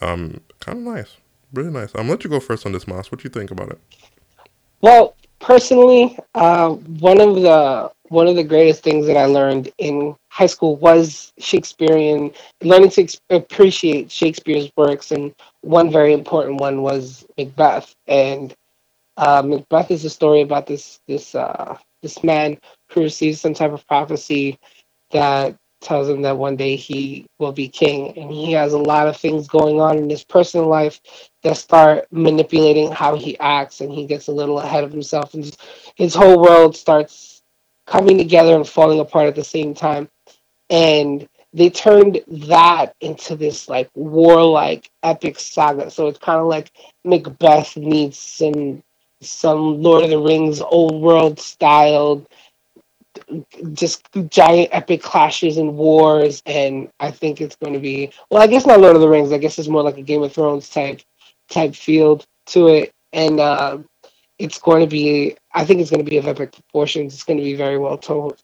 Um, 0.00 0.40
kind 0.60 0.78
of 0.78 0.84
nice, 0.84 1.16
really 1.52 1.70
nice. 1.70 1.90
I'm 1.94 2.02
gonna 2.02 2.10
let 2.10 2.24
you 2.24 2.30
go 2.30 2.40
first 2.40 2.66
on 2.66 2.72
this, 2.72 2.86
Moss. 2.86 3.10
What 3.10 3.20
do 3.20 3.24
you 3.24 3.30
think 3.30 3.50
about 3.50 3.70
it? 3.70 3.80
Well, 4.82 5.14
personally, 5.40 6.18
uh, 6.34 6.70
one 6.70 7.20
of 7.20 7.36
the 7.36 7.90
one 8.08 8.26
of 8.26 8.34
the 8.34 8.44
greatest 8.44 8.82
things 8.82 9.06
that 9.06 9.16
I 9.16 9.26
learned 9.26 9.70
in 9.78 10.16
high 10.30 10.46
school 10.46 10.76
was 10.76 11.32
Shakespearean, 11.38 12.32
learning 12.62 12.90
to 12.90 13.02
ex- 13.02 13.20
appreciate 13.30 14.10
Shakespeare's 14.10 14.70
works, 14.76 15.12
and 15.12 15.34
one 15.60 15.92
very 15.92 16.12
important 16.12 16.60
one 16.60 16.82
was 16.82 17.24
Macbeth. 17.38 17.94
And 18.08 18.54
uh, 19.16 19.42
Macbeth 19.44 19.90
is 19.90 20.04
a 20.04 20.10
story 20.10 20.42
about 20.42 20.66
this 20.66 21.00
this 21.08 21.34
uh, 21.34 21.76
this 22.02 22.22
man 22.24 22.58
who 22.92 23.02
receives 23.02 23.40
some 23.40 23.54
type 23.54 23.72
of 23.72 23.86
prophecy 23.86 24.58
that 25.12 25.56
tells 25.80 26.08
him 26.08 26.22
that 26.22 26.36
one 26.36 26.56
day 26.56 26.76
he 26.76 27.26
will 27.38 27.52
be 27.52 27.68
king. 27.68 28.16
And 28.18 28.30
he 28.30 28.52
has 28.52 28.72
a 28.72 28.78
lot 28.78 29.08
of 29.08 29.16
things 29.16 29.48
going 29.48 29.80
on 29.80 29.98
in 29.98 30.10
his 30.10 30.24
personal 30.24 30.66
life 30.68 31.00
that 31.42 31.56
start 31.56 32.06
manipulating 32.10 32.92
how 32.92 33.16
he 33.16 33.38
acts 33.40 33.80
and 33.80 33.90
he 33.92 34.06
gets 34.06 34.28
a 34.28 34.32
little 34.32 34.60
ahead 34.60 34.84
of 34.84 34.92
himself 34.92 35.34
and 35.34 35.56
his 35.96 36.14
whole 36.14 36.40
world 36.42 36.76
starts 36.76 37.42
coming 37.86 38.18
together 38.18 38.54
and 38.56 38.68
falling 38.68 39.00
apart 39.00 39.26
at 39.26 39.34
the 39.34 39.44
same 39.44 39.74
time. 39.74 40.08
And 40.68 41.28
they 41.52 41.70
turned 41.70 42.20
that 42.28 42.94
into 43.00 43.34
this 43.34 43.68
like 43.68 43.90
warlike 43.94 44.88
epic 45.02 45.40
saga. 45.40 45.90
So 45.90 46.06
it's 46.06 46.18
kind 46.18 46.40
of 46.40 46.46
like 46.46 46.70
macbeth 47.04 47.76
needs 47.76 48.18
some 48.18 48.82
some 49.20 49.82
Lord 49.82 50.04
of 50.04 50.10
the 50.10 50.18
Rings 50.18 50.60
old 50.60 51.00
world 51.00 51.38
style 51.38 52.26
just 53.72 54.08
giant 54.28 54.68
epic 54.72 55.02
clashes 55.02 55.56
and 55.56 55.76
wars 55.76 56.42
and 56.46 56.90
I 57.00 57.10
think 57.10 57.40
it's 57.40 57.56
going 57.56 57.74
to 57.74 57.80
be 57.80 58.12
well 58.30 58.42
I 58.42 58.46
guess 58.46 58.66
not 58.66 58.80
Lord 58.80 58.96
of 58.96 59.02
the 59.02 59.08
Rings 59.08 59.32
I 59.32 59.38
guess 59.38 59.58
it's 59.58 59.68
more 59.68 59.82
like 59.82 59.98
a 59.98 60.02
Game 60.02 60.22
of 60.22 60.32
Thrones 60.32 60.68
type 60.68 61.00
type 61.50 61.74
field 61.74 62.26
to 62.46 62.68
it 62.68 62.92
and 63.12 63.40
uh, 63.40 63.78
it's 64.38 64.58
going 64.58 64.80
to 64.80 64.90
be 64.90 65.36
I 65.52 65.64
think 65.64 65.80
it's 65.80 65.90
going 65.90 66.04
to 66.04 66.10
be 66.10 66.18
of 66.18 66.26
epic 66.26 66.52
proportions 66.52 67.14
it's 67.14 67.24
going 67.24 67.38
to 67.38 67.44
be 67.44 67.54
very 67.54 67.78
well 67.78 67.98
told 67.98 68.42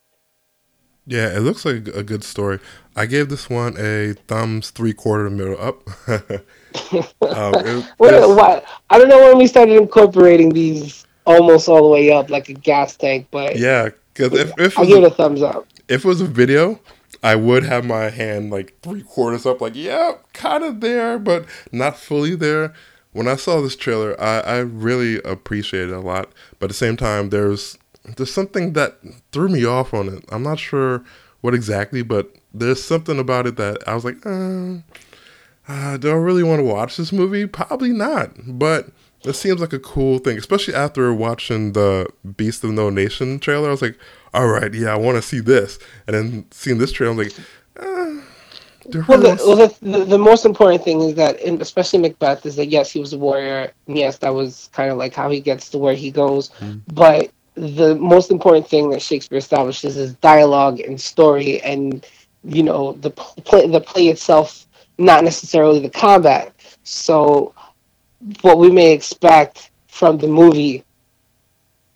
yeah 1.07 1.35
it 1.37 1.41
looks 1.41 1.65
like 1.65 1.89
a 1.89 2.03
good 2.03 2.25
story 2.25 2.59
I 2.95 3.07
gave 3.07 3.29
this 3.29 3.49
one 3.49 3.77
a 3.79 4.15
thumbs 4.27 4.71
three 4.71 4.93
quarter 4.93 5.31
middle 5.31 5.61
up 5.61 5.89
um, 6.09 7.55
it, 7.55 7.85
what 7.97 8.65
I 8.91 8.99
don't 8.99 9.09
know 9.09 9.29
when 9.29 9.39
we 9.39 9.47
started 9.47 9.77
incorporating 9.77 10.51
these 10.51 11.07
almost 11.27 11.69
all 11.69 11.83
the 11.83 11.89
way 11.89 12.13
up 12.13 12.31
like 12.31 12.49
a 12.49 12.55
gas 12.55 12.97
tank 12.97 13.29
but 13.31 13.57
yeah 13.57 13.91
because 14.17 14.39
if, 14.39 14.59
if 14.59 14.79
I 14.79 14.87
give 14.87 14.99
it 14.99 15.07
a 15.07 15.11
thumbs 15.11 15.43
up. 15.43 15.67
If 15.89 16.05
it 16.05 16.09
was 16.09 16.21
a 16.21 16.27
video, 16.27 16.81
I 17.23 17.37
would 17.37 17.65
have 17.65 17.85
my 17.85 18.11
hand 18.11 18.51
like 18.51 18.79
three 18.83 19.03
quarters 19.03 19.47
up, 19.47 19.61
like 19.61 19.75
yeah, 19.75 20.15
kind 20.33 20.65
of 20.65 20.81
there, 20.81 21.19
but 21.19 21.45
not 21.73 21.99
fully 21.99 22.35
there. 22.35 22.73
When 23.13 23.29
I 23.29 23.37
saw 23.37 23.61
this 23.61 23.77
trailer, 23.77 24.19
I, 24.21 24.41
I 24.41 24.59
really 24.59 25.23
appreciated 25.23 25.91
it 25.91 25.97
a 25.97 26.01
lot. 26.01 26.33
But 26.59 26.67
at 26.67 26.69
the 26.69 26.75
same 26.75 26.97
time, 26.97 27.31
there's 27.31 27.79
there's 28.17 28.33
something 28.33 28.73
that 28.75 28.99
threw 29.33 29.49
me 29.49 29.65
off 29.65 29.93
on 29.93 30.09
it. 30.09 30.25
I'm 30.31 30.43
not 30.43 30.59
sure 30.59 31.05
what 31.41 31.55
exactly, 31.55 32.03
but 32.03 32.35
there's 32.53 32.83
something 32.83 33.19
about 33.19 33.47
it 33.47 33.57
that 33.57 33.87
I 33.87 33.95
was 33.95 34.05
like, 34.05 34.25
uh, 34.25 34.77
uh, 35.69 35.97
do 35.97 36.11
I 36.11 36.15
really 36.15 36.43
want 36.43 36.61
to 36.61 36.65
watch 36.65 36.97
this 36.97 37.13
movie? 37.13 37.47
Probably 37.47 37.93
not. 37.93 38.31
But 38.47 38.89
it 39.25 39.35
seems 39.35 39.61
like 39.61 39.73
a 39.73 39.79
cool 39.79 40.19
thing, 40.19 40.39
especially 40.39 40.75
after 40.75 41.13
watching 41.13 41.73
the 41.73 42.09
Beast 42.37 42.63
of 42.65 42.71
No 42.71 42.91
Nation 42.91 43.39
trailer. 43.39 43.69
I 43.69 43.73
was 43.73 43.83
like, 43.83 43.99
all 44.33 44.49
right, 44.49 44.73
yeah, 44.73 44.93
I 44.93 44.97
want 44.97 45.17
to 45.17 45.23
see 45.23 45.41
this. 45.41 45.79
And 46.07 46.15
then 46.15 46.47
seeing 46.51 46.79
this 46.79 46.93
trailer, 46.93 47.13
I'm 47.13 47.19
like, 47.19 47.39
eh, 47.81 48.21
well, 49.09 49.21
the, 49.21 49.43
well 49.45 49.57
the, 49.57 49.75
the, 49.83 50.05
the, 50.05 50.19
most 50.19 50.45
important 50.45 50.85
thing 50.85 51.01
is 51.01 51.15
that, 51.17 51.41
in, 51.41 51.61
especially 51.61 51.99
Macbeth, 51.99 52.47
is 52.47 52.57
that 52.57 52.67
yes, 52.67 52.91
he 52.91 53.01
was 53.01 53.13
a 53.13 53.19
warrior. 53.19 53.73
yes, 53.87 54.19
that 54.19 54.35
was 54.35 54.71
kind 54.73 54.91
of 54.91 54.99
like 54.99 55.15
how 55.15 55.29
he 55.31 55.41
gets 55.41 55.71
to 55.71 55.79
where 55.79 55.95
he 55.95 56.11
goes. 56.11 56.51
Mm. 56.61 56.83
But 56.93 57.31
the 57.57 57.95
most 57.97 58.31
important 58.31 58.69
thing 58.69 58.91
that 58.91 59.03
Shakespeare 59.03 59.39
establishes 59.39 59.97
is 59.97 60.15
dialogue 60.17 60.81
and 60.81 61.01
story, 61.01 61.61
and 61.63 62.07
you 62.45 62.63
know 62.63 62.93
the 62.93 63.11
play, 63.11 63.67
the 63.67 63.81
play 63.81 64.09
itself, 64.09 64.67
not 64.99 65.25
necessarily 65.25 65.81
the 65.81 65.91
combat. 65.91 66.55
So 66.85 67.55
what 68.43 68.59
we 68.59 68.71
may 68.71 68.93
expect 68.93 69.71
from 69.89 70.19
the 70.19 70.29
movie 70.29 70.85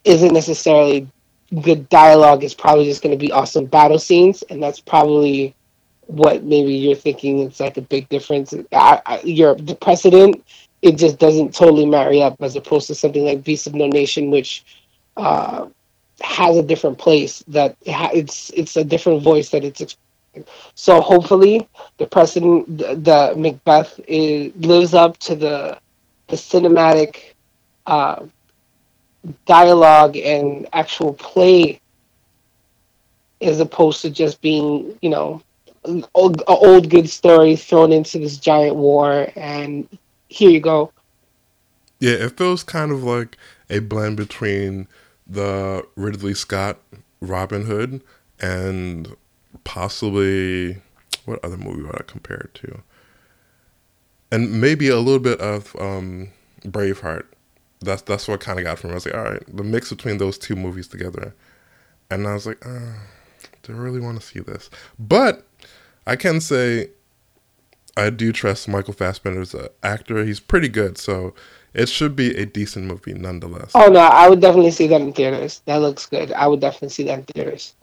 isn't 0.04 0.32
necessarily 0.32 1.06
good 1.62 1.88
dialogue. 1.88 2.44
It's 2.44 2.54
probably 2.54 2.84
just 2.86 3.02
going 3.02 3.16
to 3.16 3.22
be 3.22 3.32
awesome 3.32 3.66
battle 3.66 3.98
scenes, 3.98 4.42
and 4.44 4.62
that's 4.62 4.80
probably 4.80 5.54
what 6.06 6.42
maybe 6.42 6.74
you're 6.74 6.94
thinking. 6.96 7.40
It's 7.40 7.60
like 7.60 7.76
a 7.76 7.82
big 7.82 8.08
difference. 8.08 8.54
I, 8.72 9.02
I, 9.06 9.18
the 9.18 9.78
precedent. 9.80 10.44
It 10.82 10.96
just 10.96 11.18
doesn't 11.18 11.54
totally 11.54 11.84
marry 11.84 12.22
up 12.22 12.36
as 12.40 12.56
opposed 12.56 12.86
to 12.86 12.94
something 12.94 13.22
like 13.22 13.44
Beast 13.44 13.66
of 13.66 13.74
No 13.74 13.86
Nation, 13.88 14.30
which 14.30 14.64
uh, 15.20 15.68
has 16.22 16.56
a 16.56 16.62
different 16.62 16.98
place. 16.98 17.44
That 17.48 17.76
it's 17.84 18.50
it's 18.50 18.76
a 18.76 18.84
different 18.84 19.22
voice 19.22 19.50
that 19.50 19.64
it's. 19.64 19.96
So 20.74 21.00
hopefully, 21.00 21.68
the 21.98 22.06
precedent, 22.06 22.78
the, 22.78 22.94
the 22.94 23.34
Macbeth, 23.36 23.98
is, 24.06 24.54
lives 24.56 24.94
up 24.94 25.18
to 25.18 25.34
the 25.34 25.78
the 26.28 26.36
cinematic 26.36 27.34
uh, 27.86 28.24
dialogue 29.46 30.16
and 30.16 30.68
actual 30.72 31.12
play 31.14 31.80
as 33.40 33.60
opposed 33.60 34.02
to 34.02 34.10
just 34.10 34.40
being, 34.40 34.96
you 35.02 35.10
know, 35.10 35.42
an 35.84 36.04
old 36.14 36.90
good 36.90 37.08
story 37.08 37.56
thrown 37.56 37.90
into 37.90 38.18
this 38.18 38.36
giant 38.36 38.76
war 38.76 39.28
and 39.34 39.88
here 40.28 40.50
you 40.50 40.60
go. 40.60 40.92
Yeah, 41.98 42.12
it 42.12 42.36
feels 42.36 42.62
kind 42.62 42.92
of 42.92 43.02
like 43.02 43.36
a 43.68 43.78
blend 43.80 44.16
between 44.16 44.88
the 45.30 45.86
Ridley 45.96 46.34
Scott 46.34 46.80
Robin 47.20 47.64
Hood 47.64 48.02
and 48.40 49.16
possibly 49.64 50.78
what 51.24 51.44
other 51.44 51.56
movie 51.56 51.82
would 51.82 51.96
I 51.96 52.04
compare 52.06 52.38
it 52.38 52.54
to? 52.54 52.82
and 54.32 54.60
maybe 54.60 54.88
a 54.88 54.98
little 54.98 55.18
bit 55.18 55.40
of 55.40 55.74
um, 55.78 56.30
Braveheart. 56.64 57.26
That's 57.80 58.02
that's 58.02 58.28
what 58.28 58.40
kind 58.40 58.58
of 58.58 58.64
got 58.64 58.78
from 58.78 58.90
me. 58.90 58.92
I 58.92 58.96
was 58.96 59.06
like, 59.06 59.14
all 59.14 59.24
right, 59.24 59.56
the 59.56 59.64
mix 59.64 59.90
between 59.90 60.18
those 60.18 60.36
two 60.36 60.54
movies 60.54 60.86
together, 60.86 61.34
and 62.10 62.26
I 62.26 62.34
was 62.34 62.46
like, 62.46 62.64
uh, 62.64 62.92
do 63.62 63.72
I 63.72 63.76
really 63.76 64.00
want 64.00 64.20
to 64.20 64.26
see 64.26 64.40
this? 64.40 64.68
But 64.98 65.46
I 66.06 66.16
can 66.16 66.40
say 66.40 66.90
I 67.96 68.10
do 68.10 68.32
trust 68.32 68.68
Michael 68.68 68.92
Fassbender 68.92 69.40
as 69.40 69.54
an 69.54 69.68
actor. 69.82 70.24
He's 70.24 70.40
pretty 70.40 70.68
good, 70.68 70.98
so 70.98 71.34
it 71.74 71.88
should 71.88 72.16
be 72.16 72.36
a 72.36 72.46
decent 72.46 72.86
movie 72.86 73.14
nonetheless. 73.14 73.72
Oh 73.74 73.88
no, 73.88 74.00
I 74.00 74.28
would 74.28 74.40
definitely 74.40 74.72
see 74.72 74.86
that 74.88 75.00
in 75.00 75.12
theaters. 75.12 75.62
That 75.66 75.76
looks 75.76 76.06
good. 76.06 76.32
I 76.32 76.46
would 76.46 76.60
definitely 76.60 76.90
see 76.90 77.04
that 77.04 77.18
in 77.20 77.24
theaters. 77.24 77.74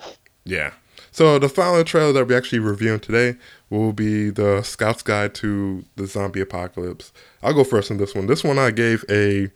Yeah. 0.44 0.72
So 1.12 1.40
the 1.40 1.50
final 1.50 1.84
trailer 1.84 2.14
that 2.14 2.28
we're 2.28 2.38
actually 2.38 2.60
reviewing 2.60 3.00
today 3.00 3.38
will 3.70 3.92
be 3.92 4.30
the 4.30 4.62
Scout's 4.62 5.02
Guide 5.02 5.34
to 5.36 5.84
the 5.96 6.06
Zombie 6.06 6.42
Apocalypse. 6.42 7.12
I'll 7.42 7.54
go 7.54 7.64
first 7.64 7.90
on 7.90 7.98
this 7.98 8.14
one. 8.14 8.28
This 8.28 8.44
one 8.44 8.60
I 8.60 8.72
gave 8.72 9.04
a 9.10 9.50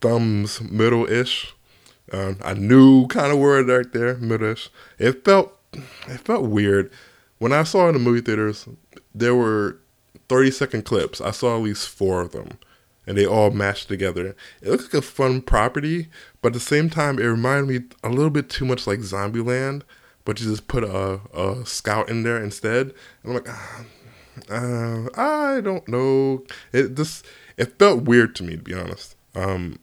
thumbs 0.00 0.60
middle 0.60 1.10
ish. 1.10 1.54
Um, 2.12 2.38
I 2.44 2.54
knew 2.54 3.06
kind 3.08 3.32
of 3.32 3.38
word 3.38 3.68
right 3.68 3.92
there, 3.92 4.16
middle 4.16 4.52
ish. 4.52 4.70
It 4.98 5.24
felt 5.24 5.56
it 5.72 6.20
felt 6.20 6.46
weird 6.46 6.90
when 7.38 7.52
I 7.52 7.62
saw 7.62 7.86
it 7.86 7.88
in 7.90 7.94
the 7.94 8.00
movie 8.00 8.20
theaters. 8.20 8.68
There 9.14 9.34
were 9.34 9.78
thirty 10.28 10.50
second 10.50 10.84
clips. 10.84 11.20
I 11.20 11.32
saw 11.32 11.56
at 11.56 11.62
least 11.62 11.88
four 11.88 12.20
of 12.20 12.32
them, 12.32 12.58
and 13.10 13.18
they 13.18 13.26
all 13.26 13.50
mashed 13.50 13.88
together. 13.88 14.36
It 14.62 14.70
looks 14.70 14.84
like 14.84 14.94
a 14.94 15.02
fun 15.02 15.42
property, 15.42 16.08
but 16.40 16.48
at 16.48 16.54
the 16.54 16.60
same 16.60 16.88
time, 16.88 17.18
it 17.18 17.24
reminded 17.24 17.68
me 17.68 17.88
a 18.04 18.08
little 18.08 18.30
bit 18.30 18.48
too 18.48 18.64
much 18.64 18.86
like 18.86 19.00
Zombieland 19.00 19.82
but 20.24 20.40
you 20.40 20.48
just 20.48 20.68
put 20.68 20.84
a, 20.84 21.20
a 21.34 21.66
scout 21.66 22.08
in 22.08 22.22
there 22.22 22.42
instead. 22.42 22.94
And 23.22 23.26
I'm 23.26 23.32
like, 23.34 23.48
ah, 23.48 23.84
uh, 24.48 25.08
I 25.16 25.60
don't 25.60 25.86
know. 25.88 26.44
It 26.72 26.94
just 26.94 27.26
it 27.56 27.78
felt 27.78 28.02
weird 28.02 28.36
to 28.36 28.44
me 28.44 28.56
to 28.56 28.62
be 28.62 28.74
honest. 28.74 29.16
Um, 29.34 29.78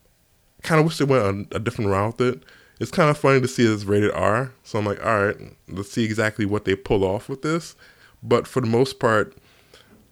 kind 0.64 0.80
of 0.80 0.86
wish 0.86 0.98
they 0.98 1.06
went 1.06 1.52
a, 1.52 1.58
a, 1.58 1.60
different 1.60 1.92
route 1.92 2.18
with 2.18 2.36
it. 2.36 2.44
It's 2.80 2.92
kind 2.92 3.10
of 3.10 3.18
funny 3.18 3.42
to 3.42 3.48
see 3.48 3.66
it's 3.66 3.86
rated 3.86 4.12
R, 4.12 4.54
so 4.64 4.80
I'm 4.80 4.86
like, 4.86 5.04
all 5.04 5.26
right, 5.26 5.38
let's 5.68 5.92
see 5.92 6.04
exactly 6.04 6.46
what 6.46 6.66
they 6.66 6.76
pull 6.76 7.04
off 7.04 7.28
with 7.28 7.42
this. 7.42 7.76
But 8.22 8.48
for 8.48 8.62
the 8.62 8.68
most 8.68 9.00
part, 9.00 9.36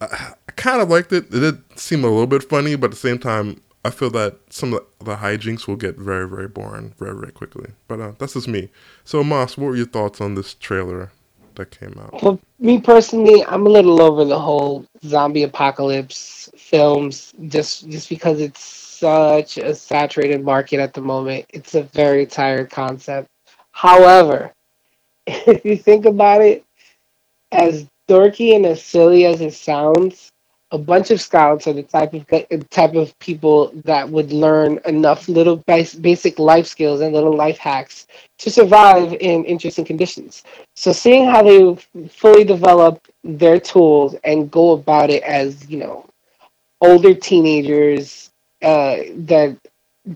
I 0.00 0.34
kind 0.56 0.80
of 0.80 0.88
liked 0.88 1.12
it. 1.12 1.26
It 1.32 1.40
did 1.40 1.78
seem 1.78 2.04
a 2.04 2.08
little 2.08 2.26
bit 2.26 2.42
funny, 2.42 2.74
but 2.76 2.86
at 2.86 2.90
the 2.92 2.96
same 2.96 3.18
time, 3.18 3.60
I 3.84 3.90
feel 3.90 4.10
that 4.10 4.38
some 4.50 4.74
of 4.74 4.84
the, 4.98 5.16
hijinks 5.16 5.68
will 5.68 5.76
get 5.76 5.96
very, 5.96 6.28
very 6.28 6.48
boring 6.48 6.92
very, 6.98 7.14
very 7.14 7.30
quickly. 7.30 7.70
But 7.86 8.00
uh, 8.00 8.12
that's 8.18 8.32
just 8.32 8.48
me. 8.48 8.68
So, 9.04 9.22
Moss, 9.22 9.56
what 9.56 9.66
were 9.66 9.76
your 9.76 9.86
thoughts 9.86 10.20
on 10.20 10.34
this 10.34 10.54
trailer 10.54 11.12
that 11.54 11.70
came 11.70 11.96
out? 12.00 12.20
Well, 12.22 12.40
me 12.58 12.80
personally, 12.80 13.44
I'm 13.44 13.64
a 13.66 13.70
little 13.70 14.02
over 14.02 14.24
the 14.24 14.40
whole 14.40 14.84
zombie 15.04 15.44
apocalypse 15.44 16.50
films 16.56 17.32
just 17.46 17.88
just 17.88 18.08
because 18.08 18.40
it's 18.40 18.60
such 18.60 19.58
a 19.58 19.72
saturated 19.74 20.42
market 20.42 20.80
at 20.80 20.94
the 20.94 21.00
moment. 21.00 21.46
It's 21.50 21.76
a 21.76 21.82
very 21.82 22.26
tired 22.26 22.70
concept. 22.70 23.28
However, 23.70 24.52
if 25.26 25.64
you 25.64 25.76
think 25.76 26.06
about 26.06 26.40
it, 26.40 26.64
as 27.52 27.86
dorky 28.08 28.56
and 28.56 28.66
as 28.66 28.82
silly 28.82 29.26
as 29.26 29.40
it 29.40 29.54
sounds, 29.54 30.32
a 30.76 30.78
bunch 30.78 31.10
of 31.10 31.22
scouts 31.22 31.66
are 31.66 31.72
the 31.72 31.82
type 31.82 32.12
of 32.12 32.70
type 32.70 32.94
of 32.94 33.18
people 33.18 33.72
that 33.84 34.06
would 34.06 34.30
learn 34.30 34.78
enough 34.84 35.26
little 35.26 35.56
basic 35.66 36.38
life 36.38 36.66
skills 36.66 37.00
and 37.00 37.14
little 37.14 37.34
life 37.34 37.56
hacks 37.56 38.06
to 38.36 38.50
survive 38.50 39.14
in 39.14 39.42
interesting 39.46 39.86
conditions. 39.86 40.44
So 40.74 40.92
seeing 40.92 41.24
how 41.30 41.42
they 41.42 41.76
fully 42.10 42.44
develop 42.44 42.94
their 43.24 43.58
tools 43.58 44.14
and 44.22 44.50
go 44.50 44.72
about 44.72 45.08
it 45.08 45.22
as 45.22 45.68
you 45.70 45.78
know 45.78 46.04
older 46.82 47.14
teenagers 47.14 48.30
uh, 48.62 48.96
that 49.32 49.56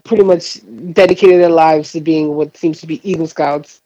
pretty 0.04 0.22
much 0.22 0.60
dedicated 0.92 1.40
their 1.40 1.56
lives 1.66 1.92
to 1.92 2.02
being 2.02 2.34
what 2.34 2.54
seems 2.54 2.80
to 2.82 2.86
be 2.86 3.00
Eagle 3.10 3.26
Scouts, 3.26 3.80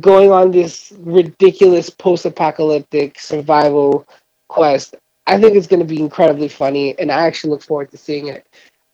going 0.00 0.30
on 0.30 0.52
this 0.52 0.92
ridiculous 1.00 1.90
post-apocalyptic 1.90 3.18
survival 3.18 4.06
quest 4.48 4.94
I 5.26 5.40
think 5.40 5.56
it's 5.56 5.66
going 5.66 5.80
to 5.80 5.86
be 5.86 6.00
incredibly 6.00 6.48
funny, 6.48 6.98
and 6.98 7.10
I 7.10 7.26
actually 7.26 7.50
look 7.50 7.62
forward 7.62 7.90
to 7.90 7.96
seeing 7.96 8.28
it. 8.28 8.46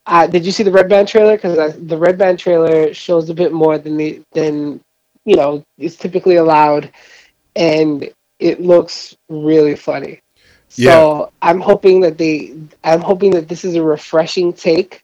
Uh, 0.05 0.27
did 0.27 0.45
you 0.45 0.51
see 0.51 0.63
the 0.63 0.71
Red 0.71 0.89
Band 0.89 1.07
trailer? 1.07 1.37
Because 1.37 1.79
the 1.87 1.97
Red 1.97 2.17
Band 2.17 2.39
trailer 2.39 2.93
shows 2.93 3.29
a 3.29 3.33
bit 3.33 3.53
more 3.53 3.77
than 3.77 3.97
the 3.97 4.21
than 4.33 4.81
you 5.25 5.35
know 5.35 5.63
is 5.77 5.95
typically 5.95 6.37
allowed, 6.37 6.91
and 7.55 8.09
it 8.39 8.61
looks 8.61 9.15
really 9.29 9.75
funny. 9.75 10.21
So 10.67 10.81
yeah. 10.81 11.25
I'm 11.49 11.61
hoping 11.61 12.01
that 12.01 12.17
they, 12.17 12.55
I'm 12.83 13.01
hoping 13.01 13.29
that 13.31 13.47
this 13.47 13.63
is 13.63 13.75
a 13.75 13.83
refreshing 13.83 14.51
take 14.51 15.03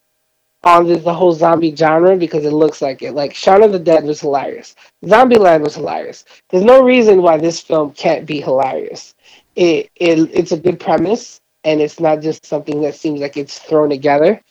on 0.63 0.87
the, 0.87 0.95
the 0.95 1.13
whole 1.13 1.31
zombie 1.31 1.75
genre 1.75 2.17
because 2.17 2.43
it 2.43 2.53
looks 2.53 2.81
like 2.81 3.01
it. 3.01 3.13
Like 3.13 3.33
Shaun 3.35 3.63
of 3.63 3.71
the 3.71 3.79
Dead 3.79 4.03
was 4.03 4.19
hilarious. 4.19 4.75
Zombieland 5.05 5.61
was 5.61 5.75
hilarious. 5.75 6.25
There's 6.49 6.63
no 6.63 6.83
reason 6.83 7.21
why 7.21 7.37
this 7.37 7.61
film 7.61 7.91
can't 7.91 8.25
be 8.25 8.41
hilarious. 8.41 9.13
It, 9.59 9.91
it 9.95 10.17
it's 10.33 10.53
a 10.53 10.57
good 10.57 10.79
premise 10.79 11.41
and 11.65 11.81
it's 11.81 11.99
not 11.99 12.21
just 12.21 12.45
something 12.45 12.81
that 12.83 12.95
seems 12.95 13.19
like 13.19 13.35
it's 13.35 13.59
thrown 13.59 13.89
together. 13.89 14.41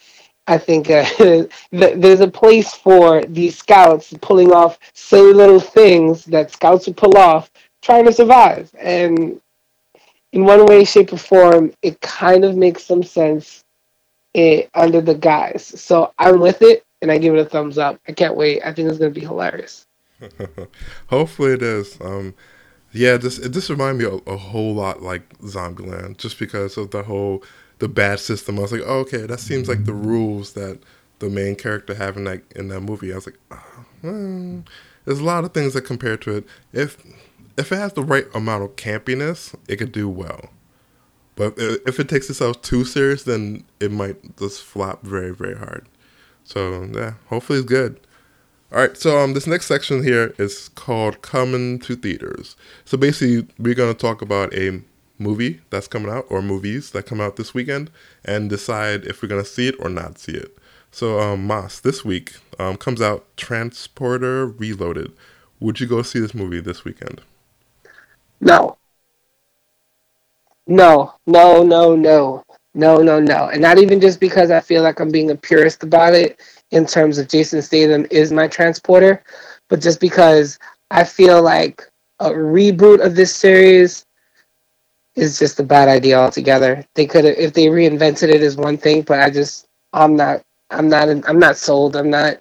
I 0.46 0.58
think 0.58 0.90
uh, 0.90 1.06
there's 1.72 2.20
a 2.20 2.28
place 2.28 2.74
for 2.74 3.22
these 3.24 3.56
scouts 3.56 4.12
pulling 4.20 4.52
off 4.52 4.78
silly 4.92 5.32
little 5.32 5.60
things 5.60 6.26
that 6.26 6.50
scouts 6.50 6.86
would 6.86 6.98
pull 6.98 7.16
off 7.16 7.50
trying 7.80 8.04
to 8.04 8.12
survive. 8.12 8.70
And 8.78 9.40
in 10.32 10.44
one 10.44 10.66
way, 10.66 10.84
shape, 10.84 11.14
or 11.14 11.16
form, 11.16 11.72
it 11.80 11.98
kind 12.02 12.44
of 12.44 12.54
makes 12.54 12.84
some 12.84 13.02
sense 13.02 13.64
it, 14.34 14.68
under 14.74 15.00
the 15.00 15.14
guise. 15.14 15.64
So 15.64 16.12
I'm 16.18 16.38
with 16.38 16.60
it, 16.60 16.84
and 17.00 17.10
I 17.10 17.16
give 17.16 17.34
it 17.34 17.40
a 17.40 17.46
thumbs 17.46 17.78
up. 17.78 17.98
I 18.06 18.12
can't 18.12 18.36
wait. 18.36 18.60
I 18.62 18.74
think 18.74 18.90
it's 18.90 18.98
going 18.98 19.14
to 19.14 19.18
be 19.18 19.26
hilarious. 19.26 19.86
Hopefully 21.08 21.52
it 21.52 21.62
is. 21.62 21.98
Um, 22.00 22.34
yeah, 22.92 23.16
this 23.16 23.38
it 23.38 23.50
just 23.50 23.68
reminded 23.68 23.98
me 23.98 24.20
a, 24.26 24.32
a, 24.32 24.36
whole 24.36 24.74
lot 24.74 25.02
like 25.02 25.38
Zombieland, 25.40 26.16
just 26.16 26.38
because 26.38 26.76
of 26.76 26.90
the 26.90 27.02
whole 27.02 27.42
the 27.78 27.88
bad 27.88 28.18
system. 28.20 28.58
I 28.58 28.62
was 28.62 28.72
like, 28.72 28.82
oh, 28.84 29.00
okay, 29.00 29.26
that 29.26 29.40
seems 29.40 29.68
like 29.68 29.84
the 29.84 29.92
mm-hmm. 29.92 30.08
rules 30.08 30.52
that 30.54 30.78
the 31.18 31.28
main 31.28 31.56
character 31.56 31.94
have 31.94 32.16
in 32.16 32.24
that 32.24 32.42
in 32.56 32.68
that 32.68 32.80
movie. 32.80 33.12
I 33.12 33.16
was 33.16 33.26
like, 33.26 33.38
oh, 33.50 33.84
well, 34.02 34.64
there's 35.04 35.18
a 35.18 35.24
lot 35.24 35.44
of 35.44 35.52
things 35.52 35.74
that 35.74 35.82
compare 35.82 36.16
to 36.18 36.36
it. 36.36 36.46
If 36.72 36.96
if 37.58 37.72
it 37.72 37.76
has 37.76 37.92
the 37.92 38.02
right 38.02 38.26
amount 38.34 38.62
of 38.62 38.76
campiness, 38.76 39.54
it 39.68 39.76
could 39.76 39.92
do 39.92 40.08
well. 40.08 40.50
But 41.36 41.54
if 41.58 42.00
it 42.00 42.08
takes 42.08 42.28
itself 42.30 42.62
too 42.62 42.84
serious, 42.84 43.22
then 43.22 43.64
it 43.78 43.92
might 43.92 44.36
just 44.38 44.62
flop 44.62 45.02
very 45.02 45.34
very 45.34 45.56
hard. 45.56 45.86
So 46.44 46.88
yeah, 46.94 47.14
hopefully 47.26 47.58
it's 47.58 47.68
good. 47.68 48.00
All 48.70 48.78
right, 48.78 48.96
so 48.96 49.18
um, 49.18 49.32
this 49.32 49.46
next 49.46 49.66
section 49.66 50.04
here 50.04 50.34
is 50.38 50.68
called 50.68 51.22
"Coming 51.22 51.78
to 51.80 51.96
Theaters." 51.96 52.56
So 52.84 52.98
basically, 52.98 53.46
we're 53.58 53.74
gonna 53.74 53.94
talk 53.94 54.20
about 54.20 54.52
a 54.54 54.82
movie 55.18 55.60
that's 55.70 55.88
coming 55.88 56.10
out 56.10 56.26
or 56.28 56.40
movies 56.42 56.90
that 56.92 57.06
come 57.06 57.20
out 57.20 57.36
this 57.36 57.54
weekend 57.54 57.90
and 58.24 58.48
decide 58.48 59.04
if 59.04 59.22
we're 59.22 59.28
going 59.28 59.42
to 59.42 59.48
see 59.48 59.68
it 59.68 59.74
or 59.80 59.88
not 59.88 60.18
see 60.18 60.32
it. 60.32 60.56
So, 60.90 61.20
um, 61.20 61.46
Moss, 61.46 61.80
this 61.80 62.04
week 62.04 62.36
um, 62.58 62.76
comes 62.76 63.02
out 63.02 63.26
Transporter 63.36 64.46
Reloaded. 64.46 65.12
Would 65.60 65.80
you 65.80 65.86
go 65.86 66.02
see 66.02 66.20
this 66.20 66.34
movie 66.34 66.60
this 66.60 66.84
weekend? 66.84 67.20
No. 68.40 68.76
No, 70.66 71.14
no, 71.26 71.62
no, 71.62 71.96
no, 71.96 72.44
no, 72.74 72.98
no, 72.98 73.20
no. 73.20 73.48
And 73.48 73.60
not 73.60 73.78
even 73.78 74.00
just 74.00 74.20
because 74.20 74.50
I 74.50 74.60
feel 74.60 74.82
like 74.82 75.00
I'm 75.00 75.10
being 75.10 75.30
a 75.30 75.34
purist 75.34 75.82
about 75.82 76.14
it 76.14 76.40
in 76.70 76.86
terms 76.86 77.18
of 77.18 77.28
Jason 77.28 77.62
Statham 77.62 78.06
is 78.10 78.32
my 78.32 78.48
transporter, 78.48 79.22
but 79.68 79.80
just 79.80 80.00
because 80.00 80.58
I 80.90 81.04
feel 81.04 81.42
like 81.42 81.82
a 82.20 82.30
reboot 82.30 83.04
of 83.04 83.14
this 83.14 83.34
series 83.34 84.04
is 85.14 85.38
just 85.38 85.60
a 85.60 85.64
bad 85.64 85.88
idea 85.88 86.18
altogether. 86.18 86.84
They 86.94 87.06
could 87.06 87.24
have 87.24 87.36
if 87.36 87.52
they 87.52 87.66
reinvented 87.66 88.28
it 88.28 88.42
is 88.42 88.56
one 88.56 88.76
thing, 88.76 89.02
but 89.02 89.20
I 89.20 89.30
just 89.30 89.66
I'm 89.92 90.16
not 90.16 90.42
I'm 90.70 90.88
not 90.88 91.08
I'm 91.08 91.38
not 91.38 91.56
sold. 91.56 91.96
I'm 91.96 92.10
not. 92.10 92.38